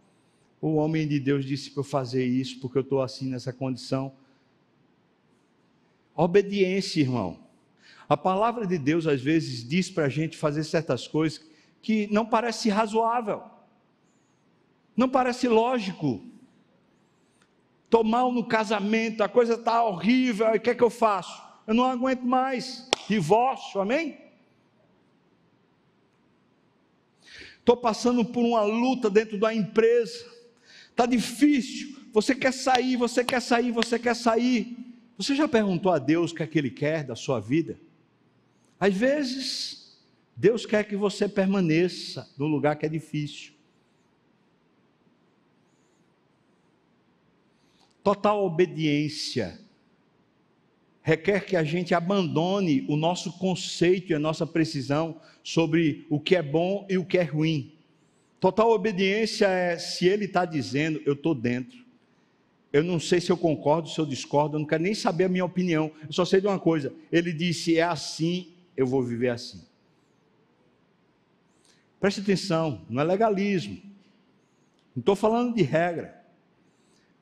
[0.65, 4.13] O homem de Deus disse para eu fazer isso porque eu estou assim nessa condição.
[6.15, 7.37] Obediência, irmão.
[8.07, 11.45] A palavra de Deus às vezes diz para a gente fazer certas coisas
[11.81, 13.43] que não parece razoável,
[14.95, 16.23] não parece lógico.
[17.83, 21.43] Estou mal no casamento, a coisa está horrível, o que é que eu faço?
[21.67, 22.89] Eu não aguento mais.
[23.09, 24.17] Divórcio, amém?
[27.59, 30.31] Estou passando por uma luta dentro da empresa,
[30.93, 31.97] está difícil.
[32.13, 34.77] Você quer sair, você quer sair, você quer sair.
[35.17, 37.79] Você já perguntou a Deus o que é que Ele quer da sua vida?
[38.79, 39.97] Às vezes,
[40.35, 43.53] Deus quer que você permaneça no lugar que é difícil.
[48.03, 49.59] Total obediência
[51.03, 56.35] requer que a gente abandone o nosso conceito e a nossa precisão sobre o que
[56.35, 57.72] é bom e o que é ruim.
[58.43, 61.83] Total obediência é se Ele está dizendo, eu estou dentro
[62.73, 65.29] eu não sei se eu concordo, se eu discordo, eu não quero nem saber a
[65.29, 65.91] minha opinião.
[66.07, 69.63] Eu só sei de uma coisa: ele disse, é assim, eu vou viver assim.
[71.99, 73.79] Preste atenção, não é legalismo.
[74.95, 76.25] Não estou falando de regra.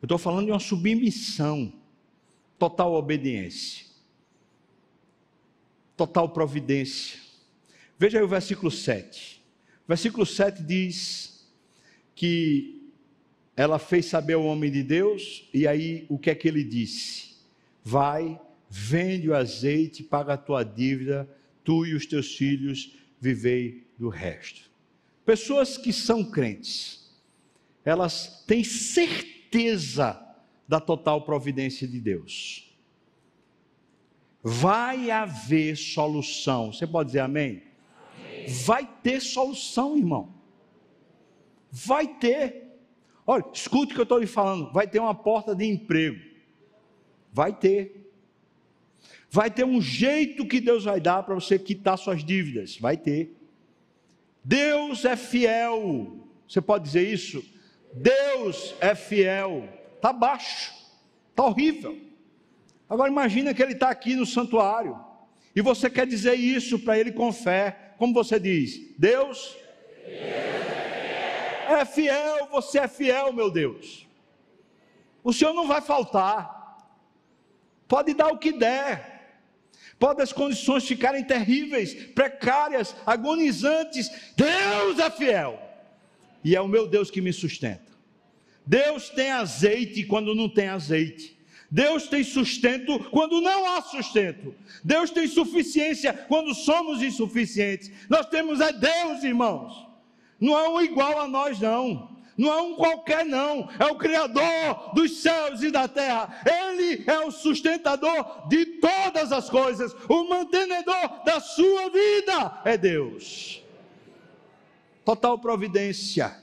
[0.02, 1.72] Eu estou falando de uma submissão,
[2.58, 3.86] total obediência,
[5.98, 7.20] total providência.
[8.00, 9.31] Veja aí o versículo 7.
[9.92, 11.52] Versículo 7 diz
[12.16, 12.90] que
[13.58, 17.36] ela fez saber ao homem de Deus, e aí o que é que ele disse?
[17.84, 21.30] Vai, vende o azeite, paga a tua dívida,
[21.62, 24.72] tu e os teus filhos vivei do resto.
[25.26, 27.12] Pessoas que são crentes,
[27.84, 30.26] elas têm certeza
[30.70, 32.74] da total providência de Deus.
[34.42, 36.72] Vai haver solução.
[36.72, 37.71] Você pode dizer amém?
[38.48, 40.34] Vai ter solução, irmão.
[41.72, 42.80] Vai ter.
[43.26, 44.72] Olha, escute o que eu estou lhe falando.
[44.72, 46.20] Vai ter uma porta de emprego.
[47.32, 48.14] Vai ter.
[49.30, 52.78] Vai ter um jeito que Deus vai dar para você quitar suas dívidas.
[52.78, 53.36] Vai ter.
[54.44, 56.28] Deus é fiel.
[56.48, 57.44] Você pode dizer isso?
[57.94, 59.70] Deus é fiel.
[59.96, 60.74] Está baixo.
[61.30, 61.98] Está horrível.
[62.90, 65.00] Agora imagina que ele está aqui no santuário.
[65.56, 67.91] E você quer dizer isso para ele com fé.
[68.02, 68.82] Como você diz?
[68.98, 69.56] Deus.
[70.08, 74.08] Deus é fiel, você é fiel, meu Deus.
[75.24, 76.80] O Senhor não vai faltar.
[77.88, 79.38] Pode dar o que der.
[80.00, 84.10] Pode as condições ficarem terríveis, precárias, agonizantes.
[84.36, 85.62] Deus é fiel.
[86.44, 87.92] E é o meu Deus que me sustenta.
[88.66, 91.40] Deus tem azeite quando não tem azeite.
[91.72, 94.54] Deus tem sustento quando não há sustento.
[94.84, 97.90] Deus tem suficiência quando somos insuficientes.
[98.10, 99.88] Nós temos a Deus, irmãos.
[100.38, 102.12] Não é um igual a nós, não.
[102.38, 103.70] Não é um qualquer, não.
[103.80, 106.42] É o Criador dos céus e da terra.
[106.46, 109.96] Ele é o sustentador de todas as coisas.
[110.10, 113.64] O mantenedor da sua vida é Deus.
[115.06, 116.36] Total providência.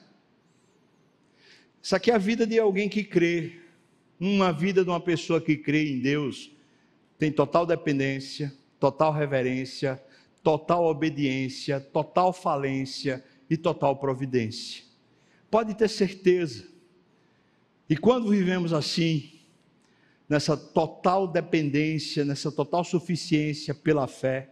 [1.83, 3.68] Isso aqui é a vida de alguém que crê.
[4.21, 6.51] Uma vida de uma pessoa que crê em Deus.
[7.19, 10.03] Tem total dependência, total reverência,
[10.43, 14.85] total obediência, total falência e total providência.
[15.51, 16.67] Pode ter certeza.
[17.89, 19.33] E quando vivemos assim,
[20.29, 24.51] nessa total dependência, nessa total suficiência pela fé,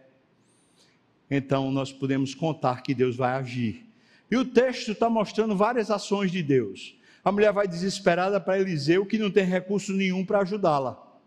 [1.29, 3.85] então nós podemos contar que Deus vai agir.
[4.29, 6.96] E o texto está mostrando várias ações de Deus.
[7.27, 11.19] A mulher vai desesperada para Eliseu, que não tem recurso nenhum para ajudá-la.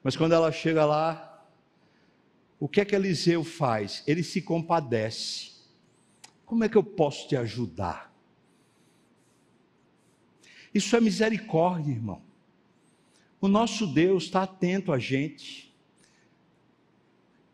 [0.00, 1.44] Mas quando ela chega lá,
[2.60, 4.04] o que é que Eliseu faz?
[4.06, 5.50] Ele se compadece.
[6.44, 8.14] Como é que eu posso te ajudar?
[10.72, 12.22] Isso é misericórdia, irmão.
[13.40, 15.74] O nosso Deus está atento a gente.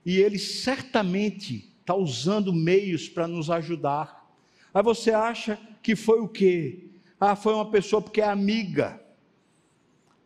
[0.05, 4.31] E Ele certamente está usando meios para nos ajudar.
[4.75, 6.92] Aí você acha que foi o quê?
[7.25, 9.01] Ah, foi uma pessoa porque é amiga.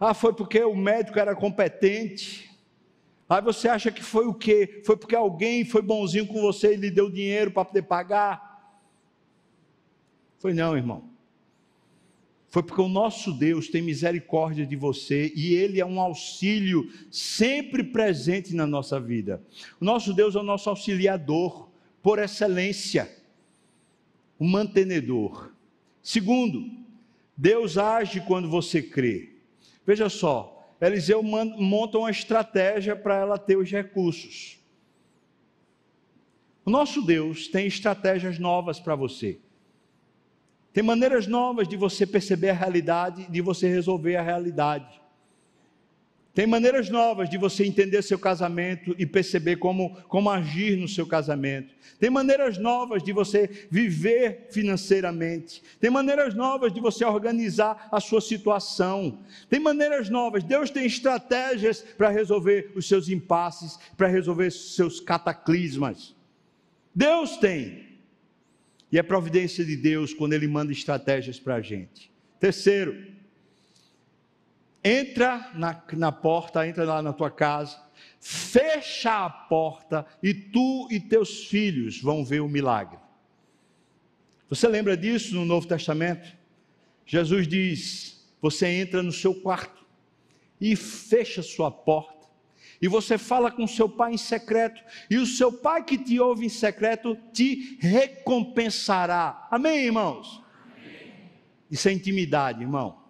[0.01, 2.51] Ah, foi porque o médico era competente.
[3.29, 4.81] Aí você acha que foi o quê?
[4.83, 8.81] Foi porque alguém foi bonzinho com você e lhe deu dinheiro para poder pagar?
[10.39, 11.05] Foi não, irmão.
[12.49, 17.85] Foi porque o nosso Deus tem misericórdia de você e Ele é um auxílio sempre
[17.85, 19.45] presente na nossa vida.
[19.79, 21.69] O nosso Deus é o nosso auxiliador,
[22.03, 23.15] por excelência,
[24.39, 25.53] o mantenedor.
[26.03, 26.86] Segundo,
[27.37, 29.37] Deus age quando você crê.
[29.87, 34.59] Veja só, Eliseu monta uma estratégia para ela ter os recursos.
[36.65, 39.39] O nosso Deus tem estratégias novas para você.
[40.73, 45.01] Tem maneiras novas de você perceber a realidade, de você resolver a realidade.
[46.37, 51.07] Tem maneiras novas de você entender seu casamento e perceber como, como agir no seu
[51.07, 51.73] casamento.
[51.99, 55.63] Tem maneiras novas de você viver financeiramente.
[55.81, 59.21] Tem maneiras novas de você organizar a sua situação.
[59.49, 60.45] Tem maneiras novas.
[60.45, 66.15] Deus tem estratégias para resolver os seus impasses, para resolver os seus cataclismas.
[66.95, 67.97] Deus tem.
[68.93, 72.13] E é providência de Deus quando Ele manda estratégias para a gente.
[72.39, 73.16] Terceiro,
[74.87, 77.77] entra na, na porta, entra lá na tua casa,
[78.21, 82.99] fecha a porta e tu e teus filhos vão ver o milagre.
[84.49, 86.37] Você lembra disso no Novo Testamento?
[87.05, 89.85] Jesus diz: você entra no seu quarto
[90.61, 92.17] e fecha sua porta
[92.81, 96.45] e você fala com seu pai em secreto, e o seu pai que te ouve
[96.45, 99.49] em secreto te recompensará.
[99.51, 100.43] Amém, irmãos?
[100.77, 101.15] Amém.
[101.71, 103.06] Isso é intimidade, irmão.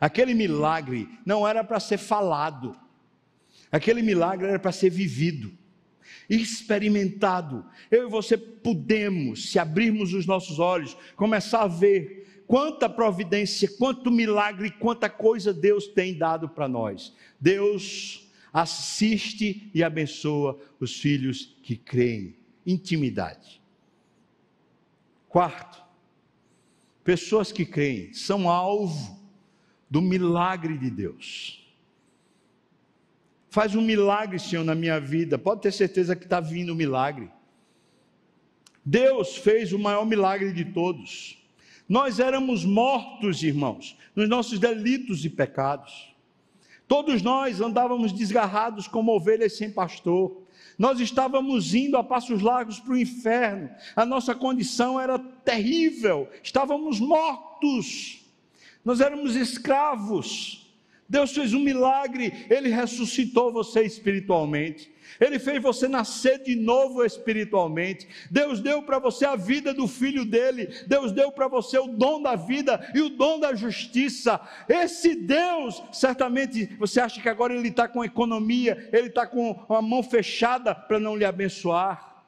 [0.00, 2.74] Aquele milagre não era para ser falado,
[3.70, 5.52] aquele milagre era para ser vivido,
[6.28, 7.66] experimentado.
[7.90, 14.10] Eu e você podemos, se abrirmos os nossos olhos, começar a ver quanta providência, quanto
[14.10, 17.14] milagre, quanta coisa Deus tem dado para nós.
[17.38, 22.34] Deus assiste e abençoa os filhos que creem.
[22.66, 23.60] Intimidade.
[25.28, 25.82] Quarto,
[27.04, 29.19] pessoas que creem são alvo
[29.90, 31.60] do milagre de Deus.
[33.48, 35.36] Faz um milagre, Senhor, na minha vida.
[35.36, 37.28] Pode ter certeza que está vindo um milagre.
[38.84, 41.36] Deus fez o maior milagre de todos.
[41.88, 46.14] Nós éramos mortos, irmãos, nos nossos delitos e pecados.
[46.86, 50.40] Todos nós andávamos desgarrados como ovelhas sem pastor.
[50.78, 53.68] Nós estávamos indo a passos largos para o inferno.
[53.96, 56.28] A nossa condição era terrível.
[56.42, 58.19] Estávamos mortos.
[58.84, 60.60] Nós éramos escravos.
[61.08, 64.92] Deus fez um milagre, Ele ressuscitou você espiritualmente.
[65.18, 68.06] Ele fez você nascer de novo espiritualmente.
[68.30, 70.68] Deus deu para você a vida do filho dele.
[70.86, 74.40] Deus deu para você o dom da vida e o dom da justiça.
[74.68, 79.82] Esse Deus, certamente, você acha que agora ele está com economia, ele está com a
[79.82, 82.24] mão fechada para não lhe abençoar.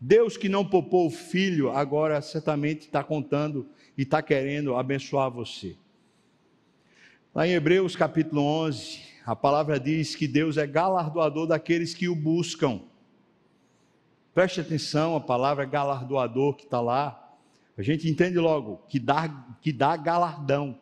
[0.00, 3.66] Deus que não poupou o filho, agora certamente está contando
[3.98, 5.76] e está querendo abençoar você.
[7.34, 12.14] Lá em Hebreus capítulo 11, a palavra diz que Deus é galardoador daqueles que o
[12.14, 12.80] buscam.
[14.32, 17.36] Preste atenção, a palavra galardoador que está lá.
[17.76, 19.28] A gente entende logo que dá,
[19.60, 20.78] que dá galardão.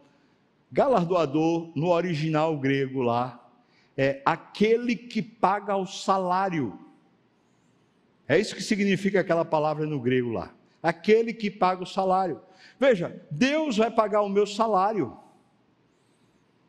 [0.71, 3.43] Galardoador, no original grego lá,
[3.97, 6.79] é aquele que paga o salário.
[8.29, 10.53] É isso que significa aquela palavra no grego lá.
[10.83, 12.43] Aquele que paga o salário.
[12.79, 15.17] Veja, Deus vai pagar o meu salário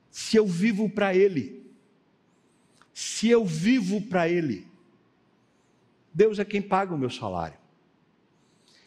[0.10, 1.58] se eu vivo para Ele
[2.98, 4.66] se eu vivo para Ele,
[6.12, 7.56] Deus é quem paga o meu salário.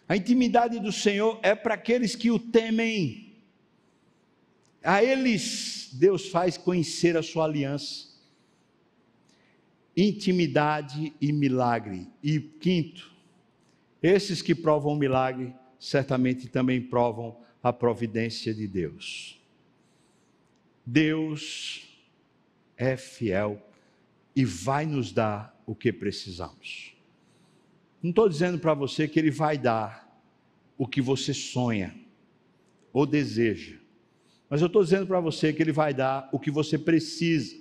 [0.08, 3.36] A intimidade do Senhor é para aqueles que o temem.
[4.82, 8.08] A eles, Deus faz conhecer a sua aliança.
[9.96, 12.08] Intimidade e milagre.
[12.20, 13.12] E quinto,
[14.02, 19.40] esses que provam milagre, certamente também provam a providência de Deus.
[20.84, 21.88] Deus
[22.76, 23.66] é fiel
[24.36, 26.94] e vai nos dar o que precisamos.
[28.02, 30.06] Não estou dizendo para você que Ele vai dar
[30.76, 31.94] o que você sonha
[32.92, 33.76] ou deseja,
[34.48, 37.56] mas eu estou dizendo para você que Ele vai dar o que você precisa.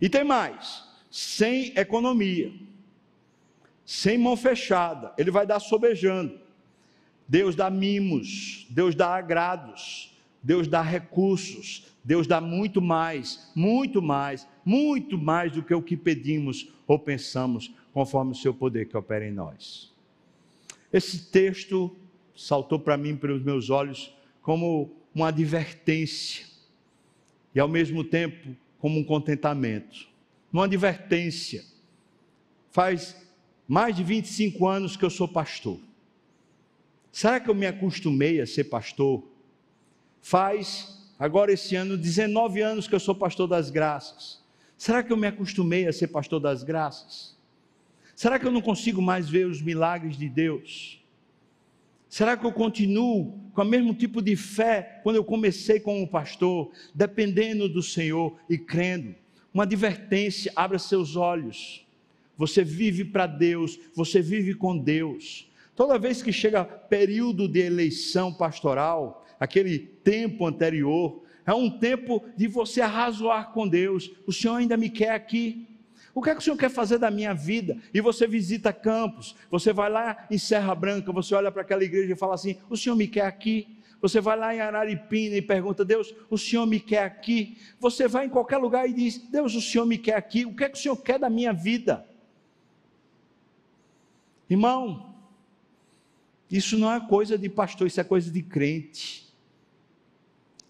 [0.00, 2.52] E tem mais: sem economia,
[3.84, 6.41] sem mão fechada, Ele vai dar sobejando.
[7.32, 14.46] Deus dá mimos, Deus dá agrados, Deus dá recursos, Deus dá muito mais, muito mais,
[14.62, 19.26] muito mais do que o que pedimos ou pensamos, conforme o seu poder que opera
[19.26, 19.90] em nós.
[20.92, 21.96] Esse texto
[22.36, 26.44] saltou para mim, pelos meus olhos, como uma advertência
[27.54, 30.06] e ao mesmo tempo como um contentamento.
[30.52, 31.64] Uma advertência.
[32.70, 33.16] Faz
[33.66, 35.80] mais de 25 anos que eu sou pastor.
[37.12, 39.22] Será que eu me acostumei a ser pastor?
[40.22, 44.42] Faz, agora esse ano, 19 anos que eu sou pastor das graças.
[44.78, 47.36] Será que eu me acostumei a ser pastor das graças?
[48.16, 51.02] Será que eu não consigo mais ver os milagres de Deus?
[52.08, 56.70] Será que eu continuo com o mesmo tipo de fé quando eu comecei como pastor,
[56.94, 59.14] dependendo do Senhor e crendo?
[59.52, 61.86] Uma advertência, abra seus olhos.
[62.38, 65.50] Você vive para Deus, você vive com Deus.
[65.82, 72.46] Toda vez que chega período de eleição pastoral, aquele tempo anterior, é um tempo de
[72.46, 74.08] você arrazoar com Deus.
[74.24, 75.66] O Senhor ainda me quer aqui.
[76.14, 77.76] O que é que o Senhor quer fazer da minha vida?
[77.92, 82.12] E você visita campos, você vai lá em Serra Branca, você olha para aquela igreja
[82.12, 83.76] e fala assim: O Senhor me quer aqui.
[84.00, 87.58] Você vai lá em Araripina e pergunta: Deus, o Senhor me quer aqui.
[87.80, 90.46] Você vai em qualquer lugar e diz: Deus, o Senhor me quer aqui.
[90.46, 92.06] O que é que o Senhor quer da minha vida?
[94.48, 95.11] Irmão,
[96.52, 99.26] isso não é coisa de pastor, isso é coisa de crente.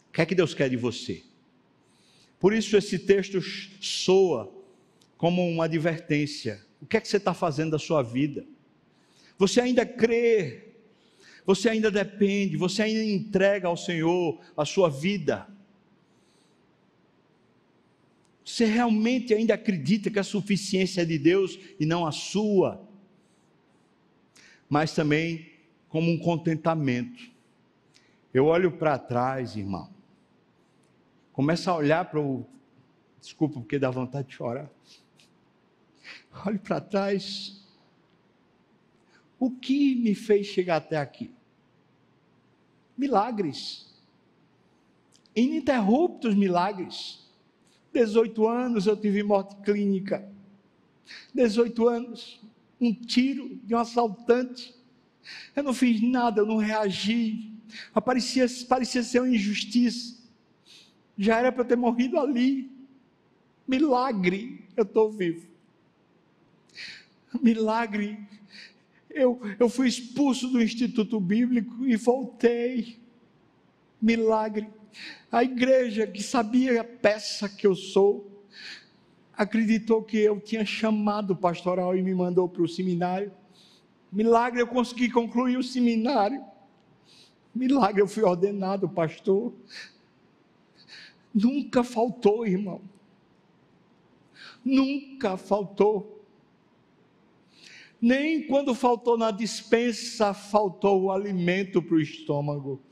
[0.08, 1.24] O que é que Deus quer de você?
[2.38, 3.40] Por isso esse texto
[3.80, 4.54] soa
[5.16, 6.64] como uma advertência.
[6.80, 8.46] O que é que você está fazendo da sua vida?
[9.36, 10.68] Você ainda crê,
[11.44, 15.48] você ainda depende, você ainda entrega ao Senhor a sua vida.
[18.44, 22.88] Você realmente ainda acredita que a suficiência é de Deus e não a sua?
[24.68, 25.51] Mas também
[25.92, 27.30] como um contentamento.
[28.32, 29.90] Eu olho para trás, irmão.
[31.34, 32.46] Começa a olhar para o.
[33.20, 34.70] Desculpa, porque dá vontade de chorar.
[36.46, 37.62] Olhe para trás.
[39.38, 41.30] O que me fez chegar até aqui?
[42.96, 43.94] Milagres.
[45.36, 47.30] Ininterruptos milagres.
[47.92, 50.26] 18 anos eu tive morte clínica.
[51.34, 52.40] 18 anos,
[52.80, 54.74] um tiro de um assaltante.
[55.54, 57.52] Eu não fiz nada, eu não reagi.
[58.04, 60.20] Parecia, parecia ser uma injustiça.
[61.16, 62.70] Já era para eu ter morrido ali.
[63.66, 65.52] Milagre, eu estou vivo
[67.40, 68.18] milagre.
[69.08, 72.98] Eu, eu fui expulso do Instituto Bíblico e voltei.
[74.00, 74.68] Milagre.
[75.30, 78.44] A igreja que sabia a peça que eu sou,
[79.32, 83.32] acreditou que eu tinha chamado pastoral e me mandou para o seminário.
[84.12, 86.44] Milagre, eu consegui concluir o seminário.
[87.54, 89.54] Milagre, eu fui ordenado pastor.
[91.32, 92.82] Nunca faltou, irmão.
[94.62, 96.22] Nunca faltou.
[98.00, 102.82] Nem quando faltou na dispensa, faltou o alimento para o estômago.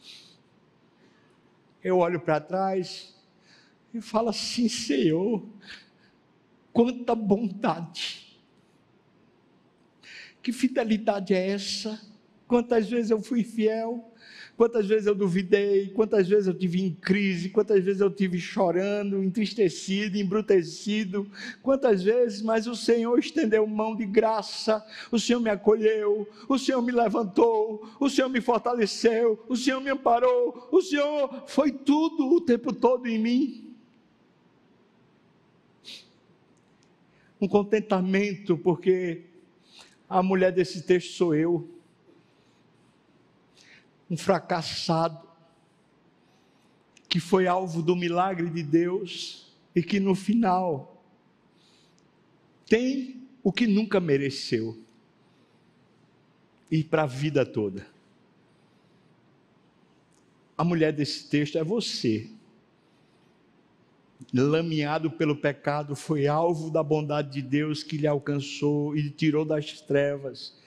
[1.82, 3.14] Eu olho para trás
[3.92, 5.44] e falo assim: Senhor,
[6.72, 8.29] quanta bondade,
[10.42, 12.00] que fidelidade é essa?
[12.46, 14.10] Quantas vezes eu fui fiel,
[14.60, 19.24] Quantas vezes eu duvidei, quantas vezes eu tive em crise, quantas vezes eu tive chorando,
[19.24, 21.26] entristecido, embrutecido,
[21.62, 26.82] quantas vezes, mas o Senhor estendeu mão de graça, o Senhor me acolheu, o Senhor
[26.82, 32.38] me levantou, o Senhor me fortaleceu, o Senhor me amparou, o Senhor foi tudo o
[32.38, 33.74] tempo todo em mim.
[37.40, 39.29] Um contentamento, porque
[40.10, 41.70] a mulher desse texto sou eu
[44.10, 45.24] um fracassado,
[47.08, 51.00] que foi alvo do milagre de Deus e que no final
[52.66, 54.76] tem o que nunca mereceu
[56.68, 57.86] e para a vida toda.
[60.58, 62.28] A mulher desse texto é você.
[64.32, 69.44] Lameado pelo pecado, foi alvo da bondade de Deus que lhe alcançou e lhe tirou
[69.44, 70.58] das trevas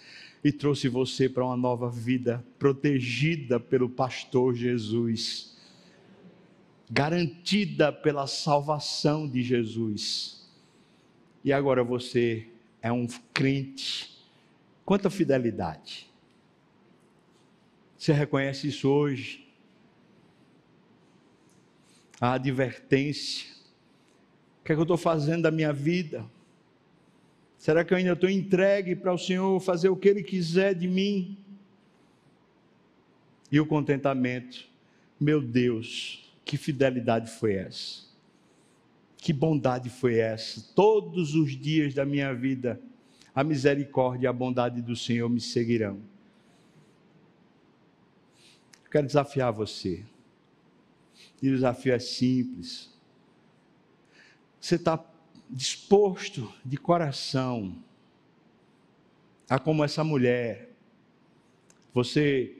[0.43, 5.57] e trouxe você para uma nova vida, protegida pelo pastor Jesus,
[6.91, 10.45] garantida pela salvação de Jesus.
[11.43, 12.49] E agora você
[12.82, 14.22] é um crente.
[14.84, 16.11] Quanta fidelidade.
[17.97, 19.47] Você reconhece isso hoje?
[22.20, 23.52] A advertência.
[24.64, 26.26] O que é que eu estou fazendo da minha vida?
[27.57, 30.88] Será que eu ainda estou entregue para o Senhor fazer o que Ele quiser de
[30.88, 31.38] mim?
[33.51, 34.66] E o contentamento,
[35.20, 38.03] meu Deus, Que fidelidade foi essa?
[39.18, 40.61] Que bondade foi essa?
[40.74, 42.82] Todos os dias da minha vida,
[43.36, 46.01] a misericórdia e a bondade do Senhor me seguirão.
[48.89, 50.03] Quero desafiar você.
[51.41, 52.92] E o desafio é simples.
[54.64, 54.97] Você está
[55.49, 57.76] disposto de coração
[59.49, 60.70] a como essa mulher,
[61.93, 62.59] você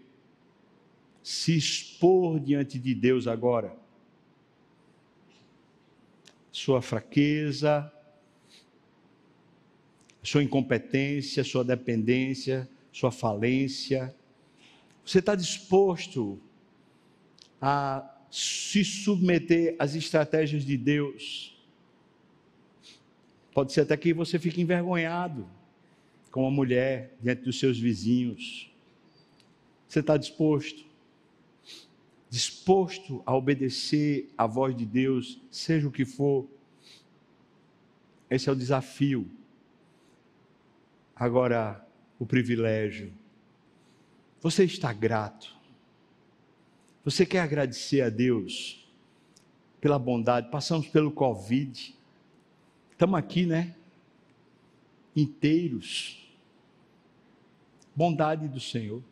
[1.24, 3.74] se expor diante de Deus agora.
[6.51, 7.89] Sua fraqueza,
[10.22, 14.14] sua incompetência, sua dependência, sua falência.
[15.06, 16.38] Você está disposto
[17.62, 21.53] a se submeter às estratégias de Deus?
[23.54, 25.47] Pode ser até que você fique envergonhado
[26.32, 28.72] com a mulher diante dos seus vizinhos.
[29.88, 30.84] Você está disposto?
[32.30, 36.47] Disposto a obedecer à voz de Deus, seja o que for.
[38.28, 39.30] Esse é o desafio.
[41.16, 41.88] Agora,
[42.18, 43.14] o privilégio.
[44.41, 45.56] Você está grato?
[47.06, 48.89] Você quer agradecer a Deus
[49.80, 50.49] pela bondade?
[50.49, 51.95] Passamos pelo Covid.
[52.93, 53.75] Estamos aqui, né?
[55.15, 56.19] Inteiros.
[57.95, 59.03] Bondade do Senhor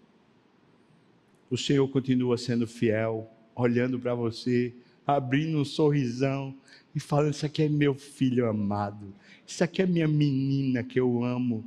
[1.51, 4.73] o Senhor continua sendo fiel, olhando para você,
[5.05, 6.55] abrindo um sorrisão
[6.95, 9.13] e falando: Isso aqui é meu filho amado,
[9.45, 11.65] isso aqui é minha menina que eu amo,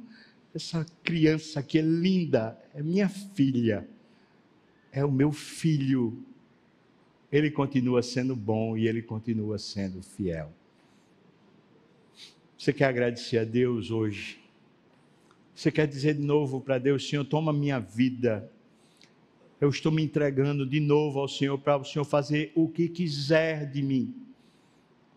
[0.54, 3.86] essa criança aqui é linda, é minha filha,
[4.90, 6.18] é o meu filho.
[7.30, 10.50] Ele continua sendo bom e ele continua sendo fiel.
[12.56, 14.38] Você quer agradecer a Deus hoje?
[15.54, 18.50] Você quer dizer de novo para Deus: Senhor, toma minha vida,
[19.60, 23.70] eu estou me entregando de novo ao Senhor para o Senhor fazer o que quiser
[23.70, 24.14] de mim,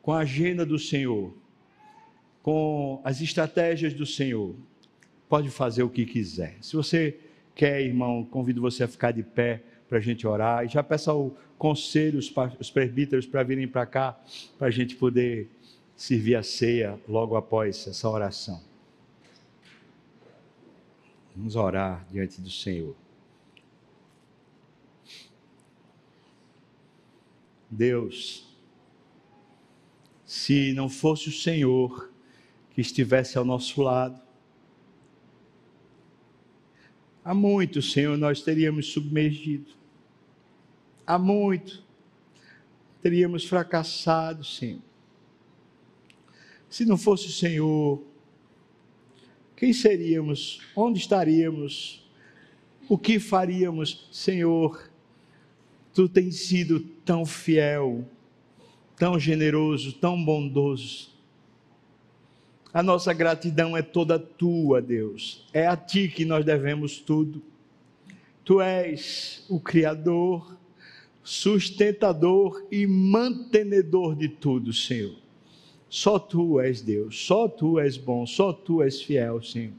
[0.01, 1.33] com a agenda do Senhor,
[2.41, 4.55] com as estratégias do Senhor.
[5.27, 6.57] Pode fazer o que quiser.
[6.61, 7.19] Se você
[7.53, 10.65] quer, irmão, convido você a ficar de pé para a gente orar.
[10.65, 14.17] E já peço ao conselho, os presbíteros, para virem para cá,
[14.57, 15.49] para a gente poder
[15.97, 18.63] servir a ceia logo após essa oração.
[21.35, 22.95] Vamos orar diante do Senhor.
[27.69, 28.47] Deus,
[30.23, 32.11] se não fosse o Senhor
[32.71, 34.21] que estivesse ao nosso lado,
[37.25, 39.73] há muito, Senhor, nós teríamos submergido,
[41.05, 41.85] há muito
[43.01, 44.86] teríamos fracassado, Senhor.
[46.69, 48.01] Se não fosse o Senhor,
[49.55, 50.59] quem seríamos?
[50.75, 52.05] Onde estaríamos?
[52.87, 54.89] O que faríamos, Senhor?
[55.93, 58.05] Tu tens sido tão fiel,
[58.95, 61.09] tão generoso, tão bondoso.
[62.73, 65.47] A nossa gratidão é toda tua, Deus.
[65.51, 67.41] É a ti que nós devemos tudo.
[68.45, 70.55] Tu és o Criador,
[71.23, 75.26] sustentador e mantenedor de tudo, Senhor.
[75.89, 79.73] Só tu és Deus, só tu és bom, só tu és fiel, Senhor.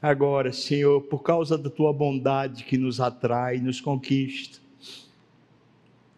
[0.00, 4.60] Agora, Senhor, por causa da tua bondade que nos atrai, nos conquista,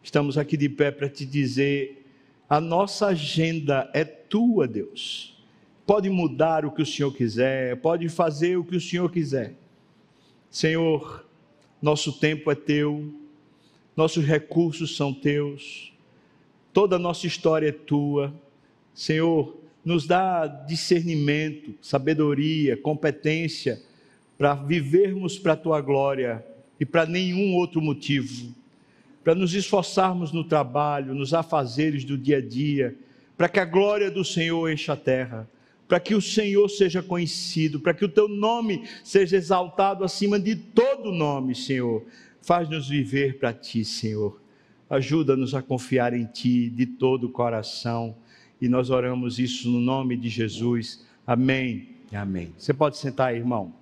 [0.03, 2.05] Estamos aqui de pé para te dizer:
[2.49, 5.39] a nossa agenda é tua, Deus.
[5.87, 9.55] Pode mudar o que o Senhor quiser, pode fazer o que o Senhor quiser.
[10.51, 11.25] Senhor,
[11.83, 13.13] nosso tempo é teu,
[13.97, 15.93] nossos recursos são teus,
[16.73, 18.33] toda a nossa história é tua.
[18.95, 23.81] Senhor, nos dá discernimento, sabedoria, competência
[24.37, 26.45] para vivermos para a tua glória
[26.79, 28.55] e para nenhum outro motivo
[29.23, 32.97] para nos esforçarmos no trabalho, nos afazeres do dia a dia,
[33.37, 35.49] para que a glória do Senhor encha a terra,
[35.87, 40.57] para que o Senhor seja conhecido, para que o teu nome seja exaltado acima de
[40.57, 42.05] todo nome, Senhor.
[42.41, 44.41] Faz-nos viver para ti, Senhor.
[44.89, 48.17] Ajuda-nos a confiar em ti de todo o coração.
[48.61, 51.07] E nós oramos isso no nome de Jesus.
[51.27, 51.89] Amém.
[52.13, 52.53] Amém.
[52.59, 53.80] Você pode sentar, irmão.